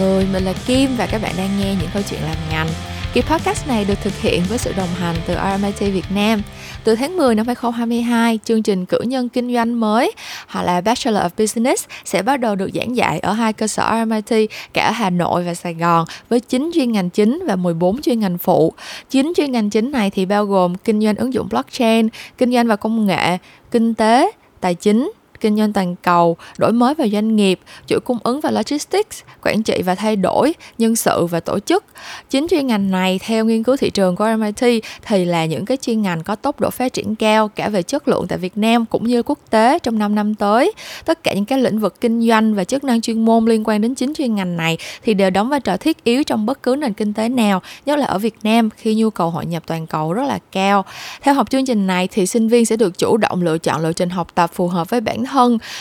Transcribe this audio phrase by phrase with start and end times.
[0.00, 2.68] người, mình là Kim và các bạn đang nghe những câu chuyện làm ngành.
[3.12, 6.42] Kỳ podcast này được thực hiện với sự đồng hành từ RMIT Việt Nam.
[6.84, 10.12] Từ tháng 10 năm 2022, chương trình cử nhân kinh doanh mới
[10.46, 14.04] hoặc là Bachelor of Business sẽ bắt đầu được giảng dạy ở hai cơ sở
[14.04, 18.20] RMIT cả Hà Nội và Sài Gòn với 9 chuyên ngành chính và 14 chuyên
[18.20, 18.72] ngành phụ.
[19.10, 22.08] 9 chuyên ngành chính này thì bao gồm kinh doanh ứng dụng blockchain,
[22.38, 23.38] kinh doanh và công nghệ,
[23.70, 24.30] kinh tế,
[24.60, 28.50] tài chính, kinh doanh toàn cầu, đổi mới và doanh nghiệp, chuỗi cung ứng và
[28.50, 31.84] logistics, quản trị và thay đổi, nhân sự và tổ chức.
[32.30, 35.76] Chính chuyên ngành này theo nghiên cứu thị trường của MIT thì là những cái
[35.76, 38.86] chuyên ngành có tốc độ phát triển cao cả về chất lượng tại Việt Nam
[38.86, 40.72] cũng như quốc tế trong 5 năm tới.
[41.04, 43.80] Tất cả những cái lĩnh vực kinh doanh và chức năng chuyên môn liên quan
[43.80, 46.76] đến chính chuyên ngành này thì đều đóng vai trò thiết yếu trong bất cứ
[46.76, 49.86] nền kinh tế nào, nhất là ở Việt Nam khi nhu cầu hội nhập toàn
[49.86, 50.84] cầu rất là cao.
[51.22, 53.92] Theo học chương trình này thì sinh viên sẽ được chủ động lựa chọn lộ
[53.92, 55.29] trình học tập phù hợp với bản thân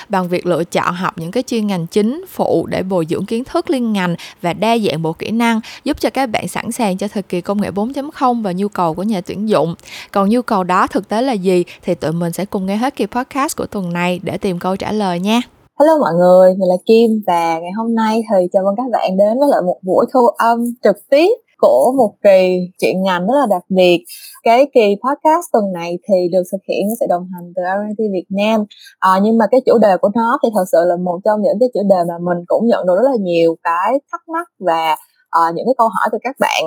[0.09, 3.44] bằng việc lựa chọn học những cái chuyên ngành chính phụ để bồi dưỡng kiến
[3.44, 6.97] thức liên ngành và đa dạng bộ kỹ năng giúp cho các bạn sẵn sàng
[6.97, 9.75] cho thời kỳ công nghệ 4.0 và nhu cầu của nhà tuyển dụng.
[10.11, 12.95] Còn nhu cầu đó thực tế là gì thì tụi mình sẽ cùng nghe hết
[12.95, 15.42] kỳ podcast của tuần này để tìm câu trả lời nha.
[15.80, 19.17] Hello mọi người, mình là Kim và ngày hôm nay thì chào mừng các bạn
[19.17, 23.33] đến với lại một buổi thu âm trực tiếp của một kỳ chuyện ngành rất
[23.39, 24.03] là đặc biệt.
[24.43, 27.99] Cái kỳ podcast tuần này thì được thực hiện với sự đồng hành từ RNT
[28.13, 28.65] Việt Nam.
[28.99, 31.57] À, nhưng mà cái chủ đề của nó thì thật sự là một trong những
[31.59, 34.95] cái chủ đề mà mình cũng nhận được rất là nhiều cái thắc mắc và
[35.37, 36.61] uh, những cái câu hỏi từ các bạn.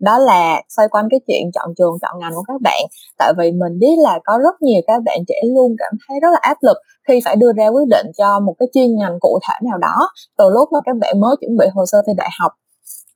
[0.00, 2.82] Đó là xoay quanh cái chuyện chọn trường chọn ngành của các bạn.
[3.18, 6.28] Tại vì mình biết là có rất nhiều các bạn trẻ luôn cảm thấy rất
[6.32, 6.76] là áp lực
[7.08, 10.08] khi phải đưa ra quyết định cho một cái chuyên ngành cụ thể nào đó.
[10.38, 12.52] Từ lúc mà các bạn mới chuẩn bị hồ sơ thi đại học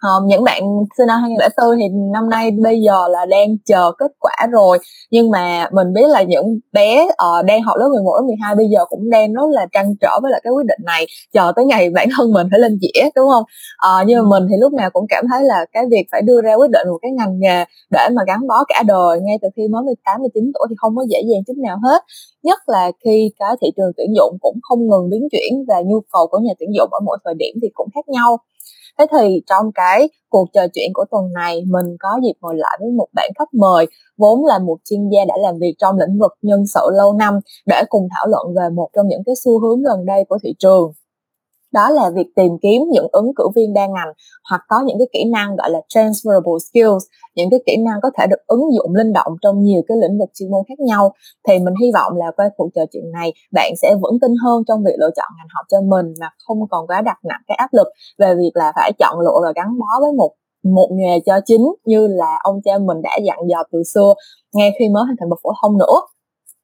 [0.02, 0.62] um, những bạn
[0.98, 4.78] sinh năm 2004 thì năm nay bây giờ là đang chờ kết quả rồi.
[5.10, 8.66] Nhưng mà mình biết là những bé uh, đang học lớp 11 lớp 12 bây
[8.68, 11.06] giờ cũng đang rất là trăn trở với lại cái quyết định này.
[11.32, 13.44] Chờ tới ngày bản thân mình phải lên dĩa đúng không?
[13.88, 16.40] Uh, nhưng mà mình thì lúc nào cũng cảm thấy là cái việc phải đưa
[16.42, 19.48] ra quyết định một cái ngành nghề để mà gắn bó cả đời ngay từ
[19.56, 22.02] khi mới 18 19 tuổi thì không có dễ dàng chút nào hết.
[22.42, 26.00] Nhất là khi cái thị trường tuyển dụng cũng không ngừng biến chuyển và nhu
[26.12, 28.38] cầu của nhà tuyển dụng ở mỗi thời điểm thì cũng khác nhau
[28.98, 32.78] thế thì trong cái cuộc trò chuyện của tuần này, mình có dịp ngồi lại
[32.80, 33.86] với một bạn khách mời,
[34.18, 37.34] vốn là một chuyên gia đã làm việc trong lĩnh vực nhân sự lâu năm,
[37.66, 40.54] để cùng thảo luận về một trong những cái xu hướng gần đây của thị
[40.58, 40.92] trường
[41.72, 44.12] đó là việc tìm kiếm những ứng cử viên đa ngành
[44.50, 47.04] hoặc có những cái kỹ năng gọi là transferable skills,
[47.34, 50.18] những cái kỹ năng có thể được ứng dụng linh động trong nhiều cái lĩnh
[50.18, 51.12] vực chuyên môn khác nhau.
[51.48, 54.62] Thì mình hy vọng là qua cuộc trò chuyện này, bạn sẽ vững tin hơn
[54.68, 57.56] trong việc lựa chọn ngành học cho mình mà không còn quá đặt nặng cái
[57.56, 57.86] áp lực
[58.18, 60.30] về việc là phải chọn lựa và gắn bó với một
[60.64, 64.14] một nghề cho chính như là ông cha mình đã dặn dò từ xưa,
[64.54, 66.00] ngay khi mới hoàn thành bậc phổ thông nữa.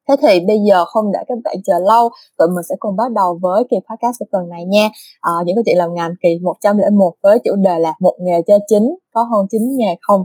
[0.08, 3.12] Thế thì bây giờ không để các bạn chờ lâu, tụi mình sẽ cùng bắt
[3.12, 4.88] đầu với kỳ podcast của tuần này nha.
[5.20, 8.58] À, những câu chuyện làm ngành kỳ 101 với chủ đề là một nghề cho
[8.66, 10.24] chính, có hơn chính nghề không.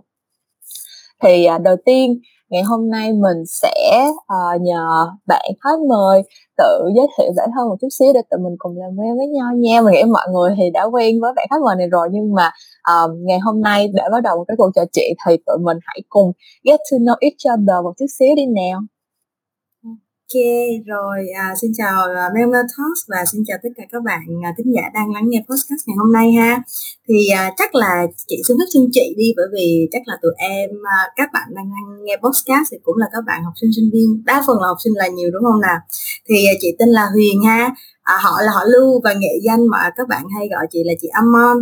[1.24, 2.20] Thì à, đầu tiên
[2.52, 6.22] ngày hôm nay mình sẽ uh, nhờ bạn khách mời
[6.58, 9.28] tự giới thiệu bản thân một chút xíu để tụi mình cùng làm quen với
[9.28, 12.08] nhau nha mình nghĩ mọi người thì đã quen với bạn khách mời này rồi
[12.12, 12.52] nhưng mà
[12.92, 15.78] uh, ngày hôm nay để bắt đầu một cái cuộc trò chuyện thì tụi mình
[15.82, 16.32] hãy cùng
[16.64, 18.80] get to know each other một chút xíu đi nào
[20.32, 20.44] Ok,
[20.86, 24.04] rồi à, xin chào à, uh, Mel Mel Talks và xin chào tất cả các
[24.04, 26.64] bạn uh, thính giả đang lắng nghe podcast ngày hôm nay ha.
[27.08, 30.32] Thì uh, chắc là chị xin phép xin chị đi bởi vì chắc là tụi
[30.38, 31.70] em uh, các bạn đang
[32.04, 34.78] nghe podcast thì cũng là các bạn học sinh sinh viên, đa phần là học
[34.84, 35.78] sinh là nhiều đúng không nào?
[36.30, 39.68] Thì uh, chị tên là Huyền ha, à, họ là họ Lưu và nghệ danh
[39.68, 41.58] mà các bạn hay gọi chị là chị Amon.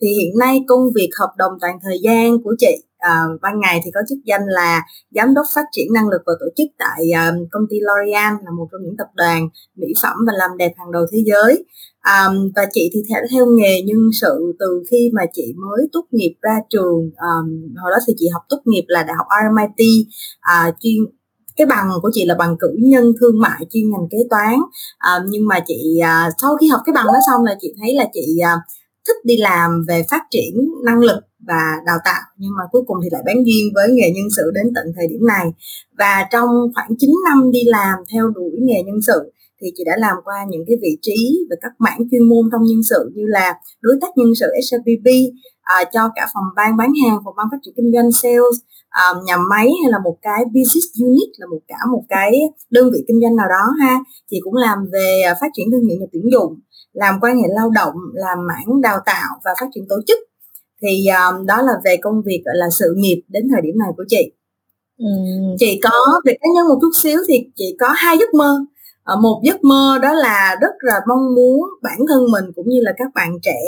[0.00, 2.76] Thì hiện nay công việc hợp đồng toàn thời gian của chị
[3.10, 6.32] uh, ban ngày thì có chức danh là giám đốc phát triển năng lực và
[6.40, 10.16] tổ chức tại à, công ty L'Oreal là một trong những tập đoàn mỹ phẩm
[10.26, 11.64] và làm đẹp hàng đầu thế giới.
[12.04, 16.04] Um, và chị thì theo, theo nghề nhân sự từ khi mà chị mới tốt
[16.10, 20.06] nghiệp ra trường um, hồi đó thì chị học tốt nghiệp là đại học RMIT
[20.38, 21.04] uh, chuyên
[21.56, 24.54] cái bằng của chị là bằng cử nhân thương mại chuyên ngành kế toán.
[24.98, 27.94] À, nhưng mà chị à, sau khi học cái bằng đó xong là chị thấy
[27.94, 28.56] là chị à,
[29.06, 30.54] thích đi làm về phát triển
[30.84, 34.10] năng lực và đào tạo nhưng mà cuối cùng thì lại bán duyên với nghề
[34.10, 35.46] nhân sự đến tận thời điểm này
[35.98, 39.96] và trong khoảng 9 năm đi làm theo đuổi nghề nhân sự thì chị đã
[39.98, 43.22] làm qua những cái vị trí về các mảng chuyên môn trong nhân sự như
[43.26, 45.06] là đối tác nhân sự SLPP
[45.64, 48.56] à, cho cả phòng ban bán hàng, phòng ban phát triển kinh doanh sales,
[48.88, 52.32] à, nhà máy hay là một cái business unit là một cả một cái
[52.70, 53.98] đơn vị kinh doanh nào đó ha.
[54.30, 56.60] Chị cũng làm về à, phát triển thương hiệu nhà tuyển dụng,
[56.94, 60.18] làm quan hệ lao động, làm mảng đào tạo và phát triển tổ chức.
[60.82, 63.88] Thì um, đó là về công việc gọi là sự nghiệp đến thời điểm này
[63.96, 64.32] của chị.
[64.98, 65.06] Ừ.
[65.58, 68.58] chị có về cá nhân một chút xíu thì chị có hai giấc mơ.
[69.12, 72.80] Uh, một giấc mơ đó là rất là mong muốn bản thân mình cũng như
[72.82, 73.60] là các bạn trẻ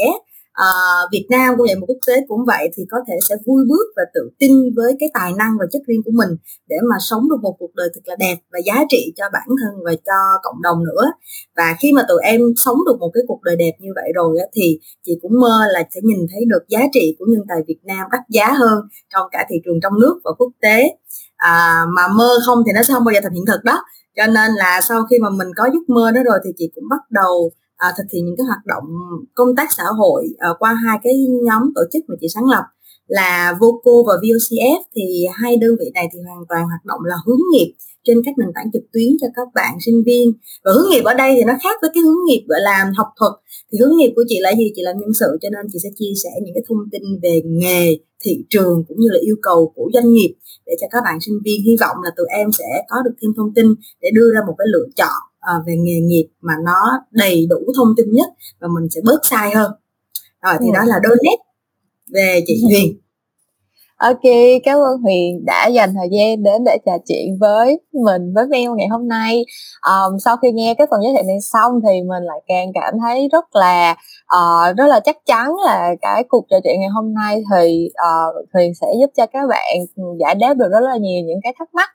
[0.56, 0.68] à,
[1.12, 3.86] Việt Nam cũng vậy một quốc tế cũng vậy thì có thể sẽ vui bước
[3.96, 6.28] và tự tin với cái tài năng và chất riêng của mình
[6.68, 9.48] để mà sống được một cuộc đời thật là đẹp và giá trị cho bản
[9.60, 11.04] thân và cho cộng đồng nữa.
[11.56, 14.38] Và khi mà tụi em sống được một cái cuộc đời đẹp như vậy rồi
[14.40, 17.58] á, thì chị cũng mơ là sẽ nhìn thấy được giá trị của nhân tài
[17.68, 18.78] Việt Nam đắt giá hơn
[19.14, 20.88] trong cả thị trường trong nước và quốc tế.
[21.36, 23.82] À, mà mơ không thì nó sẽ không bao giờ thành hiện thực đó.
[24.16, 26.84] Cho nên là sau khi mà mình có giấc mơ đó rồi thì chị cũng
[26.90, 28.84] bắt đầu à, thực hiện những cái hoạt động
[29.34, 31.12] công tác xã hội à, qua hai cái
[31.44, 32.64] nhóm tổ chức mà chị sáng lập
[33.06, 37.16] là Voco và VOCF thì hai đơn vị này thì hoàn toàn hoạt động là
[37.26, 37.74] hướng nghiệp
[38.04, 40.32] trên các nền tảng trực tuyến cho các bạn sinh viên.
[40.64, 43.06] Và hướng nghiệp ở đây thì nó khác với cái hướng nghiệp gọi là học
[43.18, 43.32] thuật.
[43.72, 44.72] Thì hướng nghiệp của chị là gì?
[44.76, 47.40] Chị làm nhân sự cho nên chị sẽ chia sẻ những cái thông tin về
[47.44, 50.34] nghề thị trường cũng như là yêu cầu của doanh nghiệp
[50.66, 53.30] để cho các bạn sinh viên hy vọng là tụi em sẽ có được thêm
[53.36, 53.66] thông tin
[54.00, 55.18] để đưa ra một cái lựa chọn
[55.56, 58.28] uh, về nghề nghiệp mà nó đầy đủ thông tin nhất
[58.60, 59.72] và mình sẽ bớt sai hơn
[60.42, 60.72] rồi thì ừ.
[60.74, 61.36] đó là đôi nét
[62.14, 63.00] về chị Huyền
[63.96, 64.20] Ok,
[64.64, 68.70] cảm ơn Huyền đã dành thời gian đến để trò chuyện với mình với Mel
[68.76, 69.44] ngày hôm nay.
[69.88, 72.94] Um, sau khi nghe cái phần giới thiệu này xong thì mình lại càng cảm
[73.02, 73.96] thấy rất là
[74.36, 78.46] uh, rất là chắc chắn là cái cuộc trò chuyện ngày hôm nay thì uh,
[78.54, 79.76] Huyền sẽ giúp cho các bạn
[80.20, 81.90] giải đáp được rất là nhiều những cái thắc mắc.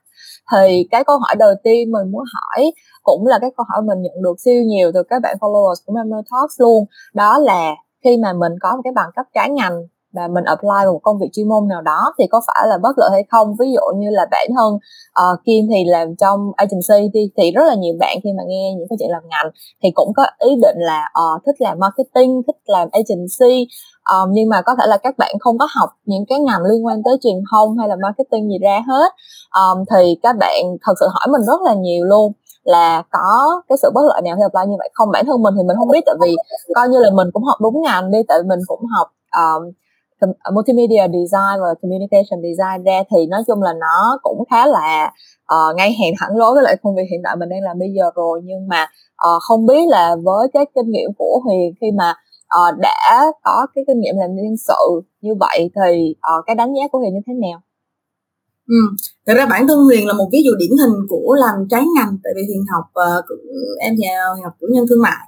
[0.51, 2.71] Thì cái câu hỏi đầu tiên mình muốn hỏi
[3.03, 5.93] cũng là cái câu hỏi mình nhận được siêu nhiều từ các bạn followers của
[5.93, 6.85] Memo Talks luôn.
[7.13, 9.81] Đó là khi mà mình có một cái bằng cấp trái ngành
[10.13, 12.97] và mình apply một công việc chuyên môn nào đó thì có phải là bất
[12.97, 17.09] lợi hay không ví dụ như là bản thân uh, Kim thì làm trong agency
[17.13, 19.51] thì, thì rất là nhiều bạn khi mà nghe những câu chuyện làm ngành
[19.83, 23.67] thì cũng có ý định là uh, thích làm marketing thích làm agency
[24.13, 26.85] um, nhưng mà có thể là các bạn không có học những cái ngành liên
[26.85, 29.11] quan tới truyền thông hay là marketing gì ra hết.
[29.61, 32.31] Um, thì các bạn thật sự hỏi mình rất là nhiều luôn
[32.63, 35.11] là có cái sự bất lợi nào khi apply như vậy không?
[35.11, 36.35] Bản thân mình thì mình không biết tại vì
[36.75, 39.07] coi như là mình cũng học đúng ngành đi tại vì mình cũng học
[39.37, 39.71] um,
[40.53, 45.11] multimedia design và communication design ra thì nói chung là nó cũng khá là
[45.53, 47.89] uh, ngay hàng thẳng lối với lại công việc hiện tại mình đang làm bây
[47.97, 48.41] giờ rồi.
[48.43, 48.83] Nhưng mà
[49.27, 52.13] uh, không biết là với cái kinh nghiệm của Huyền khi mà
[52.59, 56.73] uh, đã có cái kinh nghiệm làm nhân sự như vậy thì uh, cái đánh
[56.73, 57.61] giá của Huyền như thế nào?
[58.67, 58.75] Ừ.
[59.27, 62.17] Thật ra bản thân Huyền là một ví dụ điển hình của làm trái ngành
[62.23, 62.85] tại vì Huyền học
[63.19, 63.25] uh,
[63.79, 64.03] em thì
[64.43, 65.27] học cử nhân thương mại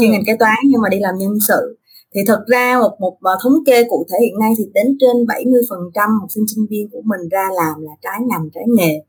[0.00, 0.12] chuyên ừ.
[0.12, 1.78] ngành kế toán nhưng mà đi làm nhân sự
[2.14, 6.20] thì thật ra một một thống kê cụ thể hiện nay thì đến trên 70%
[6.20, 9.02] học sinh sinh viên của mình ra làm là trái ngành trái nghề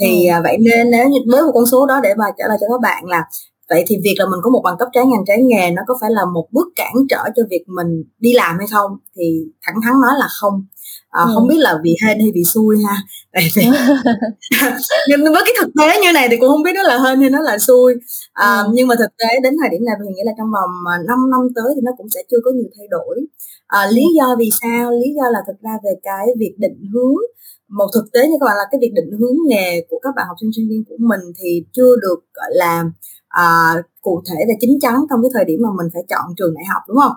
[0.00, 0.38] thì ừ.
[0.38, 2.66] uh, vậy nên nếu như với một con số đó để mà trả lời cho
[2.68, 3.24] các bạn là
[3.70, 5.94] vậy thì việc là mình có một bằng cấp trái ngành trái nghề nó có
[6.00, 8.90] phải là một bước cản trở cho việc mình đi làm hay không?
[9.16, 9.24] Thì
[9.62, 10.64] thẳng thắn nói là không.
[11.10, 11.30] À, ừ.
[11.34, 12.96] không biết là vì hên hay vì xui ha.
[13.32, 13.62] Tại vì
[15.08, 17.30] nhưng với cái thực tế như này thì cũng không biết nó là hên hay
[17.30, 17.94] nó là xui.
[18.32, 18.70] À, ừ.
[18.74, 21.30] nhưng mà thực tế đến thời điểm này mình nghĩ là trong vòng 5 à,
[21.30, 23.16] năm tới thì nó cũng sẽ chưa có nhiều thay đổi.
[23.66, 24.90] À, lý do vì sao?
[24.90, 27.16] Lý do là thực ra về cái việc định hướng
[27.78, 30.26] một thực tế như các bạn là cái việc định hướng nghề của các bạn
[30.28, 32.84] học sinh sinh viên của mình thì chưa được gọi là
[33.32, 36.54] à, cụ thể và chính chắn trong cái thời điểm mà mình phải chọn trường
[36.54, 37.16] đại học đúng không?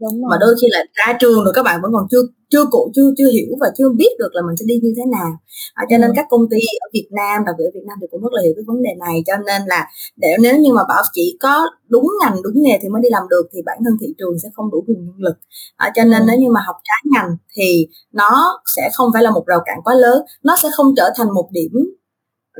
[0.00, 0.28] Đúng rồi.
[0.30, 3.10] mà đôi khi là ra trường rồi các bạn vẫn còn chưa chưa cụ chưa
[3.18, 5.30] chưa hiểu và chưa biết được là mình sẽ đi như thế nào.
[5.74, 8.22] À, cho nên các công ty ở Việt Nam và ở Việt Nam thì cũng
[8.22, 9.22] rất là hiểu cái vấn đề này.
[9.26, 12.88] Cho nên là để nếu như mà bảo chỉ có đúng ngành đúng nghề thì
[12.88, 15.36] mới đi làm được thì bản thân thị trường sẽ không đủ nguồn nhân lực.
[15.76, 16.24] À, cho nên ừ.
[16.28, 19.78] nếu như mà học trái ngành thì nó sẽ không phải là một rào cản
[19.84, 20.22] quá lớn.
[20.42, 21.72] Nó sẽ không trở thành một điểm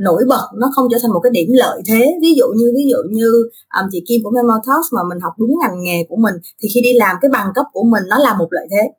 [0.01, 2.85] nổi bật nó không trở thành một cái điểm lợi thế ví dụ như ví
[2.91, 3.29] dụ như
[3.81, 6.69] um, chị Kim của Memo Talks mà mình học đúng ngành nghề của mình thì
[6.75, 8.91] khi đi làm cái bằng cấp của mình nó là một lợi thế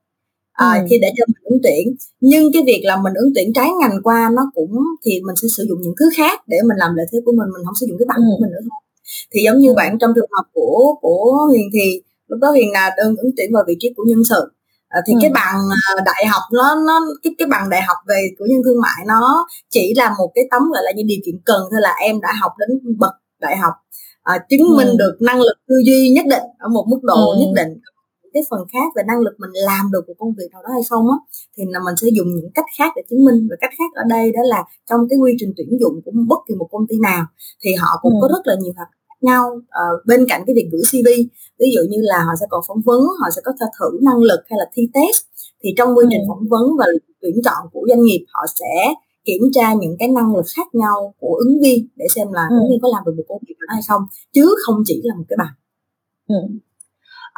[0.54, 0.88] à, ừ.
[0.90, 4.04] khi để cho mình ứng tuyển nhưng cái việc là mình ứng tuyển trái ngành
[4.04, 4.72] qua nó cũng
[5.06, 7.48] thì mình sẽ sử dụng những thứ khác để mình làm lợi thế của mình
[7.54, 8.24] mình không sử dụng cái bằng ừ.
[8.30, 8.80] của mình nữa thôi
[9.34, 9.74] thì giống như ừ.
[9.78, 13.50] bạn trong trường hợp của của Huyền thì lúc đó Huyền là đơn ứng tuyển
[13.54, 14.52] vào vị trí của nhân sự
[15.08, 15.20] thì ừ.
[15.22, 15.56] cái bằng
[15.90, 19.06] ờ, đại học nó nó cái cái bằng đại học về của nhân thương mại
[19.08, 22.22] nó chỉ là một cái tấm gọi là như điều kiện cần thôi là em
[22.22, 23.74] đã học đến bậc đại học
[24.24, 24.76] à, chứng ừ.
[24.78, 27.38] minh được năng lực tư duy nhất định ở một mức độ ừ.
[27.40, 27.80] nhất định
[28.34, 30.84] cái phần khác về năng lực mình làm được một công việc nào đó hay
[30.90, 31.18] không á
[31.58, 34.04] thì là mình sẽ dùng những cách khác để chứng minh và cách khác ở
[34.10, 36.96] đây đó là trong cái quy trình tuyển dụng của bất kỳ một công ty
[37.10, 37.24] nào
[37.64, 38.18] thì họ cũng ừ.
[38.22, 38.90] có rất là nhiều hoạt
[39.22, 41.08] nhau uh, bên cạnh cái việc gửi CV
[41.60, 44.18] ví dụ như là họ sẽ còn phỏng vấn họ sẽ có thể thử năng
[44.18, 45.22] lực hay là thi test
[45.64, 46.26] thì trong quy trình ừ.
[46.28, 46.86] phỏng vấn và
[47.22, 48.94] tuyển chọn của doanh nghiệp họ sẽ
[49.26, 52.56] kiểm tra những cái năng lực khác nhau của ứng viên để xem là ừ.
[52.60, 54.02] ứng viên có làm được một công việc đó hay không
[54.34, 55.54] chứ không chỉ là một cái bằng
[56.28, 56.36] ừ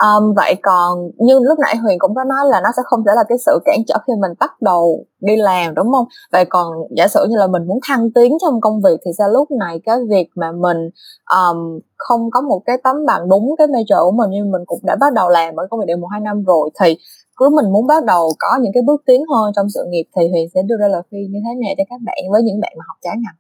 [0.04, 3.12] um, vậy còn như lúc nãy huyền cũng có nói là nó sẽ không thể
[3.16, 6.06] là cái sự cản trở khi mình bắt đầu đi làm đúng không?
[6.32, 9.30] Vậy còn giả sử như là mình muốn thăng tiến trong công việc thì sao
[9.30, 10.89] lúc này cái việc mà mình
[11.32, 14.80] um, không có một cái tấm bằng đúng cái major của mình nhưng mình cũng
[14.84, 16.98] đã bắt đầu làm ở công việc được một hai năm rồi thì
[17.39, 20.30] nếu mình muốn bắt đầu có những cái bước tiến hơn trong sự nghiệp thì
[20.30, 22.74] huyền sẽ đưa ra lời khuyên như thế nào cho các bạn với những bạn
[22.77, 23.36] mà học trái ngành?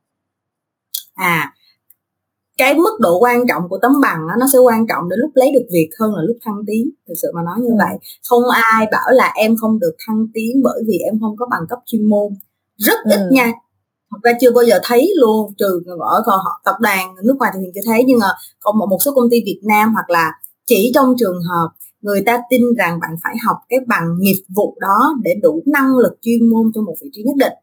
[1.15, 1.53] À
[2.57, 5.31] cái mức độ quan trọng của tấm bằng đó, nó sẽ quan trọng đến lúc
[5.33, 7.75] lấy được việc hơn là lúc thăng tiến thực sự mà nói như ừ.
[7.77, 7.97] vậy
[8.29, 11.61] không ai bảo là em không được thăng tiến bởi vì em không có bằng
[11.69, 12.33] cấp chuyên môn
[12.77, 13.29] rất ít ừ.
[13.31, 13.51] nha
[14.11, 17.59] thật ra chưa bao giờ thấy luôn trừ ở họ tập đoàn nước ngoài thì
[17.59, 18.27] mình chưa thấy nhưng mà
[18.59, 20.31] còn một số công ty Việt Nam hoặc là
[20.65, 21.69] chỉ trong trường hợp
[22.01, 25.97] người ta tin rằng bạn phải học cái bằng nghiệp vụ đó để đủ năng
[25.97, 27.53] lực chuyên môn cho một vị trí nhất định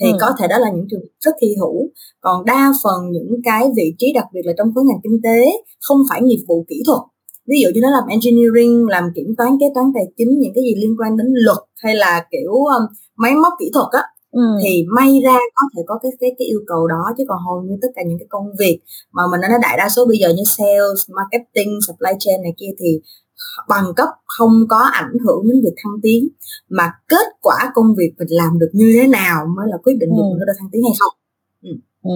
[0.00, 0.16] thì ừ.
[0.20, 1.88] có thể đó là những trường rất hy hữu
[2.20, 5.38] còn đa phần những cái vị trí đặc biệt là trong khối ngành kinh tế
[5.80, 7.00] không phải nghiệp vụ kỹ thuật
[7.48, 10.64] ví dụ như nó làm engineering làm kiểm toán kế toán tài chính những cái
[10.64, 12.82] gì liên quan đến luật hay là kiểu um,
[13.16, 14.42] máy móc kỹ thuật á ừ.
[14.62, 17.62] thì may ra có thể có cái cái cái yêu cầu đó chứ còn hầu
[17.62, 18.80] như tất cả những cái công việc
[19.12, 22.72] mà mình nói đại đa số bây giờ như sales marketing supply chain này kia
[22.78, 23.00] thì
[23.68, 26.28] bằng cấp không có ảnh hưởng đến việc thăng tiến
[26.68, 30.10] mà kết quả công việc mình làm được như thế nào mới là quyết định
[30.10, 30.14] ừ.
[30.16, 31.14] việc mình có được thăng tiến hay không
[31.62, 31.70] ừ.
[32.02, 32.10] Ừ,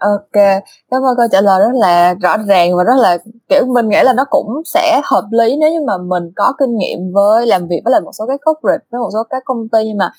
[0.00, 0.62] ok.
[0.90, 3.18] Cảm ơn câu trả lời rất là rõ ràng và rất là
[3.48, 6.76] kiểu mình nghĩ là nó cũng sẽ hợp lý nếu như mà mình có kinh
[6.76, 9.68] nghiệm với làm việc với lại một số cái corporate với một số các công
[9.68, 9.78] ty.
[9.84, 10.10] Nhưng mà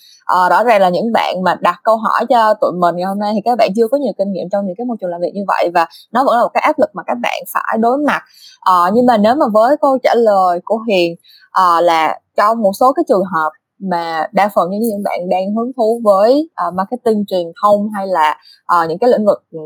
[0.46, 3.20] uh, rõ ràng là những bạn mà đặt câu hỏi cho tụi mình ngày hôm
[3.20, 5.22] nay thì các bạn chưa có nhiều kinh nghiệm trong những cái môi trường làm
[5.22, 7.78] việc như vậy và nó vẫn là một cái áp lực mà các bạn phải
[7.80, 8.22] đối mặt.
[8.72, 11.16] Uh, nhưng mà nếu mà với câu trả lời của Hiền
[11.62, 15.56] uh, là trong một số cái trường hợp mà đa phần như những bạn đang
[15.56, 18.38] hứng thú với uh, marketing truyền thông hay là
[18.76, 19.60] uh, những cái lĩnh vực ừ,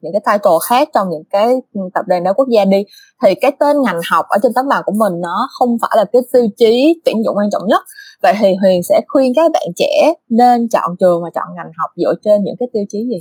[0.00, 1.54] những cái title khác trong những cái
[1.94, 2.84] tập đoàn đa quốc gia đi
[3.22, 6.04] thì cái tên ngành học ở trên tấm bằng của mình nó không phải là
[6.12, 7.82] cái tiêu chí tuyển dụng quan trọng nhất.
[8.22, 11.90] Vậy thì huyền sẽ khuyên các bạn trẻ nên chọn trường và chọn ngành học
[11.96, 13.18] dựa trên những cái tiêu chí gì?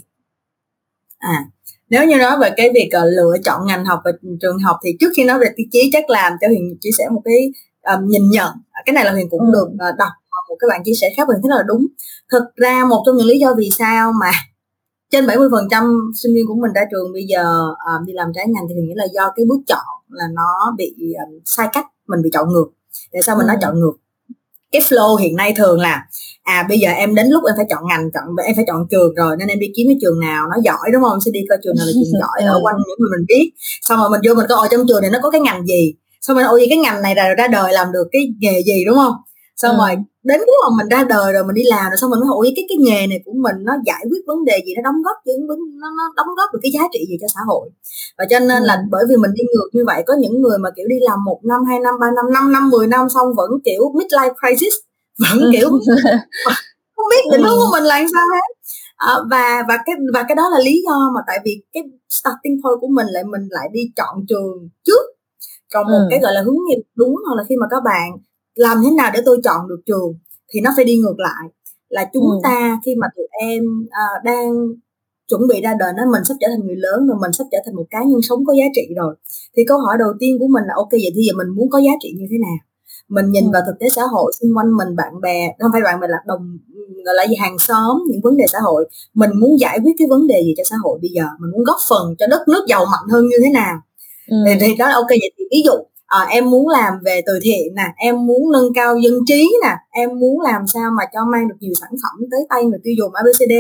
[1.18, 1.46] À
[1.90, 4.12] nếu như nói về cái việc uh, lựa chọn ngành học và
[4.42, 7.06] trường học thì trước khi nói về tiêu chí chắc làm cho huyền chia sẻ
[7.12, 7.52] một cái
[7.94, 8.54] um, nhìn nhận.
[8.86, 9.52] Cái này là huyền cũng ừ.
[9.54, 10.10] được uh, đọc
[10.50, 11.88] một cái bạn chia sẻ khác mình thấy là đúng.
[12.32, 14.32] Thực ra một trong những lý do vì sao mà
[15.12, 18.64] trên 70% sinh viên của mình ra trường bây giờ um, đi làm trái ngành
[18.70, 22.22] thì mình nghĩ là do cái bước chọn là nó bị um, sai cách mình
[22.24, 22.68] bị chọn ngược.
[23.14, 23.48] Tại sao mình ừ.
[23.48, 23.94] nói chọn ngược?
[24.72, 26.08] Cái flow hiện nay thường là
[26.44, 29.16] à bây giờ em đến lúc em phải chọn ngành chọn em phải chọn trường
[29.16, 31.22] rồi nên em đi kiếm cái trường nào nó giỏi đúng không?
[31.22, 33.52] Sẽ đi coi trường nào là trường giỏi ở quanh những người mình biết.
[33.82, 35.94] Xong rồi mình vô mình coi ở trong trường này nó có cái ngành gì?
[36.22, 38.86] Xong rồi ôi cái ngành này ra ra đời làm được cái nghề gì?
[38.86, 39.14] Đúng không
[39.62, 39.80] xong ừ.
[39.80, 42.28] rồi đến lúc mà mình ra đời rồi mình đi làm rồi xong mình mới
[42.28, 45.02] hỏi cái cái nghề này của mình nó giải quyết vấn đề gì nó đóng
[45.06, 45.48] góp những
[45.82, 47.70] nó, nó đóng góp được cái giá trị gì cho xã hội
[48.18, 48.68] và cho nên ừ.
[48.68, 51.20] là bởi vì mình đi ngược như vậy có những người mà kiểu đi làm
[51.26, 54.74] một năm hai năm ba năm năm năm mười năm xong vẫn kiểu midlife crisis
[55.24, 55.50] vẫn ừ.
[55.54, 55.70] kiểu
[56.96, 58.48] không biết định hướng của mình là sao hết
[58.98, 62.58] à, và và cái và cái đó là lý do mà tại vì cái starting
[62.64, 65.04] point của mình lại mình lại đi chọn trường trước
[65.74, 66.08] còn một ừ.
[66.10, 68.10] cái gọi là hướng nghiệp đúng hoặc là khi mà các bạn
[68.58, 70.20] làm thế nào để tôi chọn được trường
[70.54, 71.44] thì nó phải đi ngược lại
[71.90, 72.40] là chúng ừ.
[72.44, 74.52] ta khi mà tụi em uh, đang
[75.28, 77.58] chuẩn bị ra đời nó mình sắp trở thành người lớn rồi mình sắp trở
[77.66, 79.16] thành một cá nhân sống có giá trị rồi
[79.58, 81.80] thì câu hỏi đầu tiên của mình là ok vậy thì giờ mình muốn có
[81.80, 82.58] giá trị như thế nào
[83.10, 83.50] mình nhìn ừ.
[83.54, 86.18] vào thực tế xã hội xung quanh mình bạn bè không phải bạn bè là
[86.28, 86.58] đồng
[87.06, 90.08] gọi là gì hàng xóm những vấn đề xã hội mình muốn giải quyết cái
[90.10, 92.66] vấn đề gì cho xã hội bây giờ mình muốn góp phần cho đất nước
[92.68, 93.76] giàu mạnh hơn như thế nào
[94.30, 94.38] ừ.
[94.46, 95.74] thì, thì đó là ok vậy thì ví dụ
[96.08, 99.74] à, em muốn làm về từ thiện nè em muốn nâng cao dân trí nè
[99.92, 102.94] em muốn làm sao mà cho mang được nhiều sản phẩm tới tay người tiêu
[102.98, 103.54] dùng abcd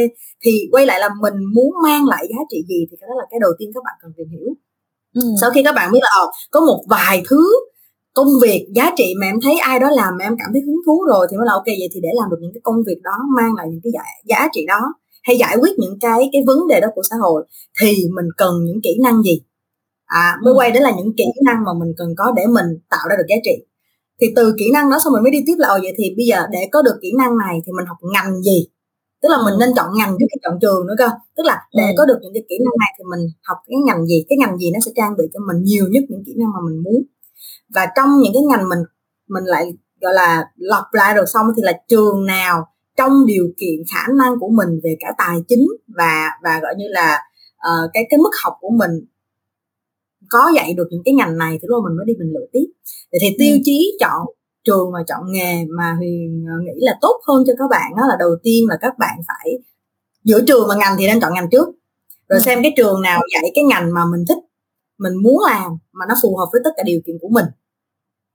[0.45, 3.25] thì quay lại là mình muốn mang lại giá trị gì thì cái đó là
[3.31, 4.53] cái đầu tiên các bạn cần tìm hiểu.
[5.15, 5.21] Ừ.
[5.41, 7.43] sau khi các bạn biết là ờ, có một vài thứ
[8.13, 10.81] công việc giá trị mà em thấy ai đó làm mà em cảm thấy hứng
[10.85, 13.01] thú rồi thì mới là ok vậy thì để làm được những cái công việc
[13.03, 16.41] đó mang lại những cái giá, giá trị đó hay giải quyết những cái cái
[16.47, 17.45] vấn đề đó của xã hội
[17.81, 19.41] thì mình cần những kỹ năng gì
[20.07, 20.57] à, mới ừ.
[20.57, 23.25] quay đến là những kỹ năng mà mình cần có để mình tạo ra được
[23.29, 23.65] giá trị
[24.21, 26.25] thì từ kỹ năng đó xong mình mới đi tiếp là ồ vậy thì bây
[26.25, 28.67] giờ để có được kỹ năng này thì mình học ngành gì
[29.21, 31.83] tức là mình nên chọn ngành trước khi chọn trường nữa cơ tức là để
[31.83, 31.93] ừ.
[31.97, 34.57] có được những cái kỹ năng này thì mình học cái ngành gì cái ngành
[34.57, 37.03] gì nó sẽ trang bị cho mình nhiều nhất những kỹ năng mà mình muốn
[37.75, 38.79] và trong những cái ngành mình
[39.27, 39.65] mình lại
[40.01, 42.65] gọi là lọc lại rồi xong thì là trường nào
[42.97, 46.85] trong điều kiện khả năng của mình về cả tài chính và và gọi như
[46.89, 47.19] là
[47.67, 48.91] uh, cái cái mức học của mình
[50.29, 52.65] có dạy được những cái ngành này thì lúc mình mới đi mình lựa tiếp.
[53.13, 53.61] Thì, thì tiêu ừ.
[53.65, 54.21] chí chọn
[54.63, 58.03] trường và chọn nghề mà huyền ờ, nghĩ là tốt hơn cho các bạn đó
[58.07, 59.51] là đầu tiên là các bạn phải
[60.23, 61.67] giữa trường và ngành thì nên chọn ngành trước.
[62.29, 62.43] Rồi ừ.
[62.45, 64.37] xem cái trường nào dạy cái ngành mà mình thích
[64.97, 67.45] mình muốn làm mà nó phù hợp với tất cả điều kiện của mình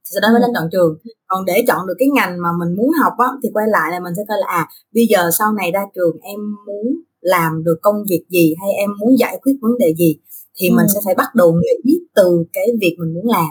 [0.04, 0.98] sau đó mới lên chọn trường.
[1.26, 4.00] Còn để chọn được cái ngành mà mình muốn học á thì quay lại là
[4.00, 7.78] mình sẽ coi là à bây giờ sau này ra trường em muốn làm được
[7.82, 10.18] công việc gì hay em muốn giải quyết vấn đề gì
[10.62, 10.74] thì ừ.
[10.76, 13.50] mình sẽ phải bắt đầu nghĩ từ cái việc mình muốn làm.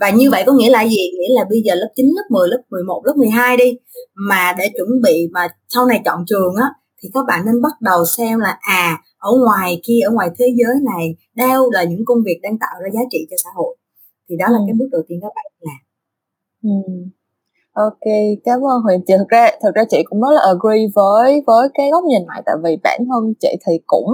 [0.00, 1.10] Và như vậy có nghĩa là gì?
[1.18, 3.78] Nghĩa là bây giờ lớp 9, lớp 10, lớp 11, lớp 12 đi
[4.14, 6.68] mà để chuẩn bị mà sau này chọn trường á
[7.02, 10.46] thì các bạn nên bắt đầu xem là à ở ngoài kia ở ngoài thế
[10.58, 13.76] giới này đâu là những công việc đang tạo ra giá trị cho xã hội.
[14.28, 15.76] Thì đó là cái bước đầu tiên các bạn làm.
[16.62, 16.92] Ừ.
[17.74, 18.00] Ok,
[18.44, 19.14] cảm ơn Huyền chị.
[19.18, 22.42] Thực ra thực ra chị cũng rất là agree với với cái góc nhìn này.
[22.46, 24.06] Tại vì bản thân chị thì cũng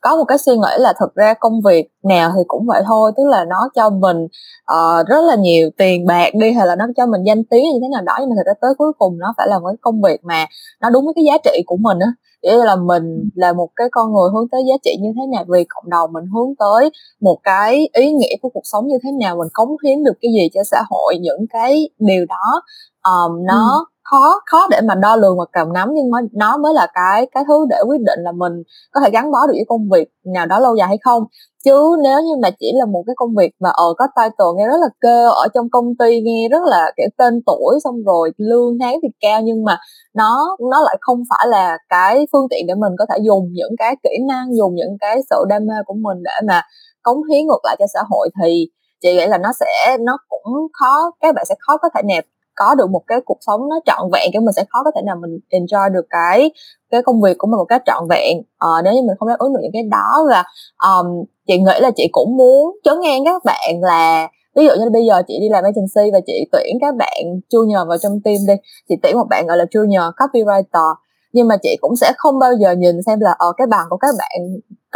[0.00, 3.12] có một cái suy nghĩ là thực ra công việc nào thì cũng vậy thôi,
[3.16, 4.24] tức là nó cho mình
[4.72, 7.78] uh, rất là nhiều tiền bạc đi hay là nó cho mình danh tiếng như
[7.82, 8.16] thế nào đó.
[8.20, 10.46] Nhưng mà thực ra tới cuối cùng nó phải là một cái công việc mà
[10.80, 12.08] nó đúng với cái giá trị của mình á.
[12.42, 15.44] Nghĩa là mình là một cái con người hướng tới giá trị như thế nào
[15.48, 19.10] vì cộng đồng mình hướng tới một cái ý nghĩa của cuộc sống như thế
[19.20, 22.62] nào mình cống hiến được cái gì cho xã hội những cái điều đó
[23.06, 23.84] um, nó ừ.
[24.02, 27.26] khó khó để mà đo lường và cầm nắm nhưng mà nó mới là cái
[27.34, 28.52] cái thứ để quyết định là mình
[28.92, 31.24] có thể gắn bó được với công việc nào đó lâu dài hay không
[31.64, 34.66] chứ nếu như mà chỉ là một cái công việc mà ờ có title nghe
[34.66, 38.30] rất là kêu ở trong công ty nghe rất là kiểu tên tuổi xong rồi
[38.36, 39.78] lương tháng thì cao nhưng mà
[40.14, 43.72] nó nó lại không phải là cái phương tiện để mình có thể dùng những
[43.78, 46.62] cái kỹ năng dùng những cái sự đam mê của mình để mà
[47.02, 48.66] cống hiến ngược lại cho xã hội thì
[49.02, 52.24] chị nghĩ là nó sẽ nó cũng khó các bạn sẽ khó có thể nẹp
[52.56, 55.00] có được một cái cuộc sống nó trọn vẹn kiểu mình sẽ khó có thể
[55.02, 56.50] nào mình enjoy được cái
[56.90, 58.38] cái công việc của mình một cách trọn vẹn.
[58.38, 60.44] Uh, nếu như mình không đáp ứng được những cái đó và
[60.88, 64.90] um, chị nghĩ là chị cũng muốn chấn ngang các bạn là ví dụ như
[64.92, 68.36] bây giờ chị đi làm agency và chị tuyển các bạn junior vào trong team
[68.46, 68.54] đi
[68.88, 70.94] chị tuyển một bạn gọi là junior copywriter
[71.32, 73.86] nhưng mà chị cũng sẽ không bao giờ nhìn xem là ở ờ, cái bằng
[73.90, 74.40] của các bạn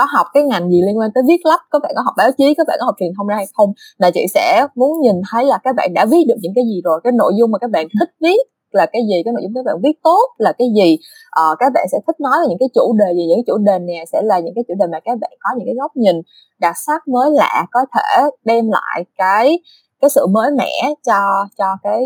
[0.00, 2.30] có học cái ngành gì liên quan tới viết lách các bạn có học báo
[2.38, 5.16] chí các bạn có học truyền thông ra hay không là chị sẽ muốn nhìn
[5.30, 7.59] thấy là các bạn đã viết được những cái gì rồi cái nội dung mà
[7.59, 8.40] các bạn thích viết
[8.71, 10.99] là cái gì cái nội dung các bạn viết tốt là cái gì.
[11.40, 13.78] Uh, các bạn sẽ thích nói về những cái chủ đề gì những chủ đề
[13.78, 16.16] này sẽ là những cái chủ đề mà các bạn có những cái góc nhìn
[16.61, 19.59] đặc sắc mới lạ có thể đem lại cái
[20.00, 22.02] cái sự mới mẻ cho cho cái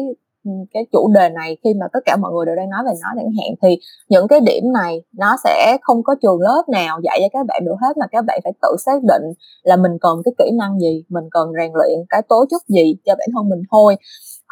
[0.72, 3.08] cái chủ đề này khi mà tất cả mọi người đều đang nói về nó
[3.16, 3.78] chẳng hạn thì
[4.08, 7.62] những cái điểm này nó sẽ không có trường lớp nào dạy cho các bạn
[7.64, 9.22] được hết mà các bạn phải tự xác định
[9.62, 12.96] là mình cần cái kỹ năng gì mình cần rèn luyện cái tố chất gì
[13.04, 13.96] cho bản thân mình thôi.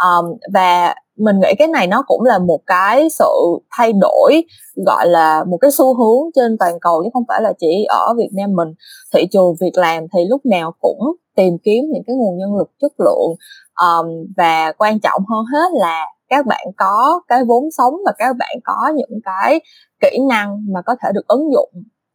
[0.02, 3.31] Um, và mình nghĩ cái này nó cũng là một cái sự
[3.76, 4.44] thay đổi
[4.87, 8.14] gọi là một cái xu hướng trên toàn cầu chứ không phải là chỉ ở
[8.18, 8.68] Việt Nam mình.
[9.14, 12.71] Thị trường việc làm thì lúc nào cũng tìm kiếm những cái nguồn nhân lực
[12.81, 13.37] chất lượng
[13.83, 18.37] um, và quan trọng hơn hết là các bạn có cái vốn sống và các
[18.38, 19.61] bạn có những cái
[20.01, 21.71] kỹ năng mà có thể được ứng dụng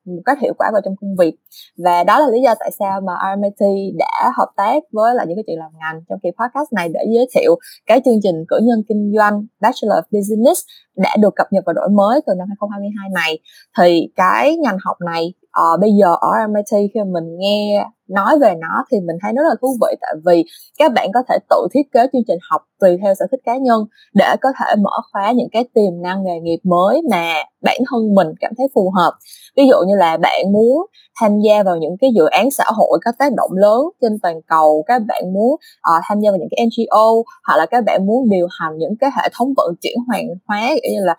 [0.08, 1.36] một cách hiệu quả vào trong công việc.
[1.78, 5.38] Và đó là lý do tại sao mà RMIT đã hợp tác với lại những
[5.38, 8.60] cái chuyện làm ngành trong kỳ podcast này để giới thiệu cái chương trình cử
[8.64, 10.62] nhân kinh doanh Bachelor of Business
[10.96, 13.40] đã được cập nhật và đổi mới từ năm 2022 này.
[13.78, 18.40] Thì cái ngành học này uh, bây giờ ở MIT khi mà mình nghe nói
[18.42, 20.46] về nó thì mình thấy nó rất là thú vị tại vì
[20.78, 23.58] các bạn có thể tự thiết kế chương trình học tùy theo sở thích cá
[23.58, 27.78] nhân để có thể mở khóa những cái tiềm năng nghề nghiệp mới mà bản
[27.90, 29.14] thân mình cảm thấy phù hợp.
[29.58, 30.86] Ví dụ như là bạn muốn
[31.22, 34.42] tham gia vào những cái dự án xã hội có tác động lớn trên toàn
[34.48, 37.08] cầu các bạn muốn uh, tham gia vào những cái NGO
[37.48, 40.70] hoặc là các bạn muốn điều hành những cái hệ thống vận chuyển hoàn hóa
[40.70, 41.16] kiểu như là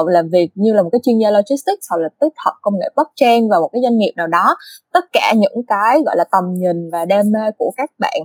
[0.00, 2.74] uh, làm việc như là một cái chuyên gia logistics hoặc là tích hợp công
[2.78, 4.56] nghệ blockchain vào một cái doanh nghiệp nào đó.
[4.92, 8.20] Tất cả những cái gọi là tầm nhìn và đam mê của các bạn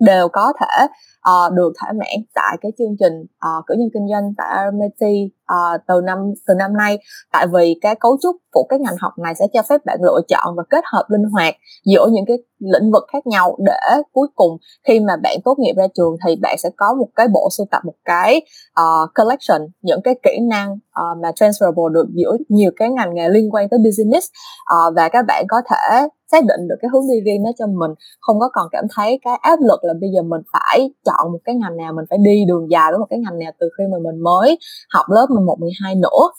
[0.00, 0.86] đều có thể
[1.30, 5.32] uh, được thỏa mãn tại cái chương trình uh, cử nhân kinh doanh tại RMIT
[5.52, 6.98] uh, từ năm từ năm nay
[7.32, 10.20] tại vì cái cấu trúc của cái ngành học này sẽ cho phép bạn lựa
[10.28, 11.54] chọn và kết hợp linh hoạt
[11.84, 14.56] giữa những cái lĩnh vực khác nhau để cuối cùng
[14.88, 17.66] khi mà bạn tốt nghiệp ra trường thì bạn sẽ có một cái bộ sưu
[17.70, 18.42] tập một cái
[18.80, 23.28] uh, collection những cái kỹ năng uh, mà transferable được giữa nhiều cái ngành nghề
[23.28, 24.28] liên quan tới business.
[24.74, 27.66] Uh, và các bạn có thể xác định được cái hướng đi riêng đó cho
[27.66, 27.90] mình.
[28.20, 31.38] Không có còn cảm thấy cái áp lực là bây giờ mình phải chọn một
[31.44, 33.84] cái ngành nào mình phải đi đường dài với một cái ngành nào từ khi
[33.92, 34.58] mà mình mới
[34.94, 36.30] học lớp 11 12 nữa.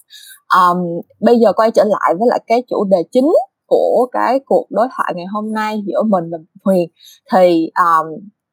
[0.60, 0.77] Um,
[1.19, 3.31] bây giờ quay trở lại với lại cái chủ đề chính
[3.67, 6.89] của cái cuộc đối thoại ngày hôm nay giữa mình và Huyền.
[7.34, 8.08] Thì um,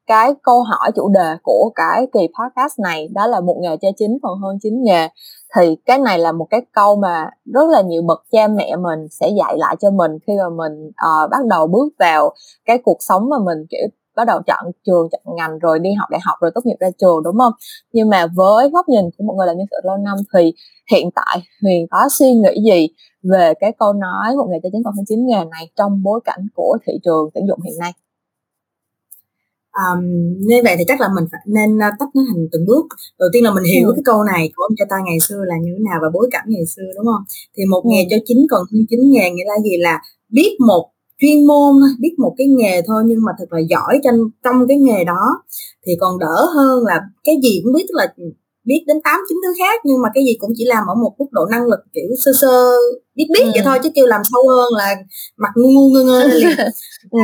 [0.07, 3.88] cái câu hỏi chủ đề của cái kỳ podcast này đó là một nghề cho
[3.96, 5.09] chính còn hơn chính nghề.
[5.57, 9.09] Thì cái này là một cái câu mà rất là nhiều bậc cha mẹ mình
[9.11, 12.96] sẽ dạy lại cho mình khi mà mình uh, bắt đầu bước vào cái cuộc
[13.00, 16.37] sống mà mình kiểu bắt đầu chọn trường chọn ngành rồi đi học đại học
[16.40, 17.53] rồi tốt nghiệp ra trường đúng không?
[17.92, 20.53] Nhưng mà với góc nhìn của một người làm nhân sự lâu năm thì
[20.92, 22.88] hiện tại huyền có suy nghĩ gì
[23.22, 26.20] về cái câu nói một nghề cho chính còn hơn chính nghề này trong bối
[26.25, 27.92] cảnh của thị trường tuyển dụng hiện nay?
[29.72, 30.05] Um,
[30.38, 32.85] như vậy thì chắc là mình phải nên uh, tách nó thành từng bước.
[33.18, 33.92] Đầu tiên là mình hiểu ừ.
[33.96, 36.29] cái câu này của ông cha ta ngày xưa là như thế nào và bối
[36.33, 37.25] cảnh ngày xưa đúng không?
[37.57, 37.88] Thì một ừ.
[37.90, 39.77] nghề cho chính còn hơn chính nghề nghĩa là gì?
[39.79, 40.90] Là biết một
[41.22, 44.76] chuyên môn biết một cái nghề thôi nhưng mà thật là giỏi trong trong cái
[44.76, 45.42] nghề đó
[45.87, 48.14] thì còn đỡ hơn là cái gì cũng biết tức là
[48.64, 51.14] biết đến tám chín thứ khác nhưng mà cái gì cũng chỉ làm ở một
[51.18, 52.72] mức độ năng lực kiểu sơ sơ
[53.14, 53.50] biết biết ừ.
[53.54, 54.96] vậy thôi chứ kêu làm sâu hơn là
[55.37, 56.48] mặt ngu ngu ngơ ngơ liền
[57.11, 57.18] ừ.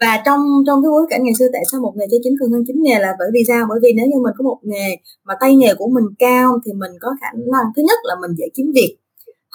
[0.00, 2.52] và trong trong cái bối cảnh ngày xưa tại sao một nghề cho chính còn
[2.52, 4.96] hơn chính nghề là bởi vì sao bởi vì nếu như mình có một nghề
[5.24, 8.30] mà tay nghề của mình cao thì mình có khả năng thứ nhất là mình
[8.38, 8.96] dễ kiếm việc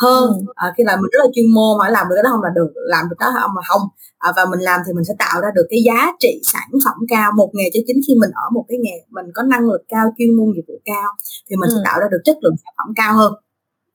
[0.03, 0.53] hơn ừ.
[0.55, 2.49] à, khi là mình rất là chuyên môn mà làm được cái đó không là
[2.55, 3.81] được làm được đó không là không
[4.17, 6.97] à, và mình làm thì mình sẽ tạo ra được cái giá trị sản phẩm
[7.09, 9.81] cao một nghề cho chính khi mình ở một cái nghề mình có năng lực
[9.89, 11.09] cao chuyên môn nghiệp vụ cao
[11.49, 11.73] thì mình ừ.
[11.75, 13.33] sẽ tạo ra được chất lượng sản phẩm cao hơn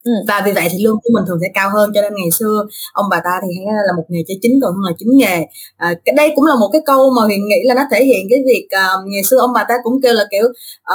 [0.05, 0.13] Ừ.
[0.29, 2.67] và vì vậy thì lương của mình thường sẽ cao hơn cho nên ngày xưa
[2.93, 5.47] ông bà ta thì hay là một nghề cho chính còn hơn là chính nghề.
[5.77, 8.27] À, cái đây cũng là một cái câu mà huyền nghĩ là nó thể hiện
[8.31, 10.47] cái việc uh, ngày xưa ông bà ta cũng kêu là kiểu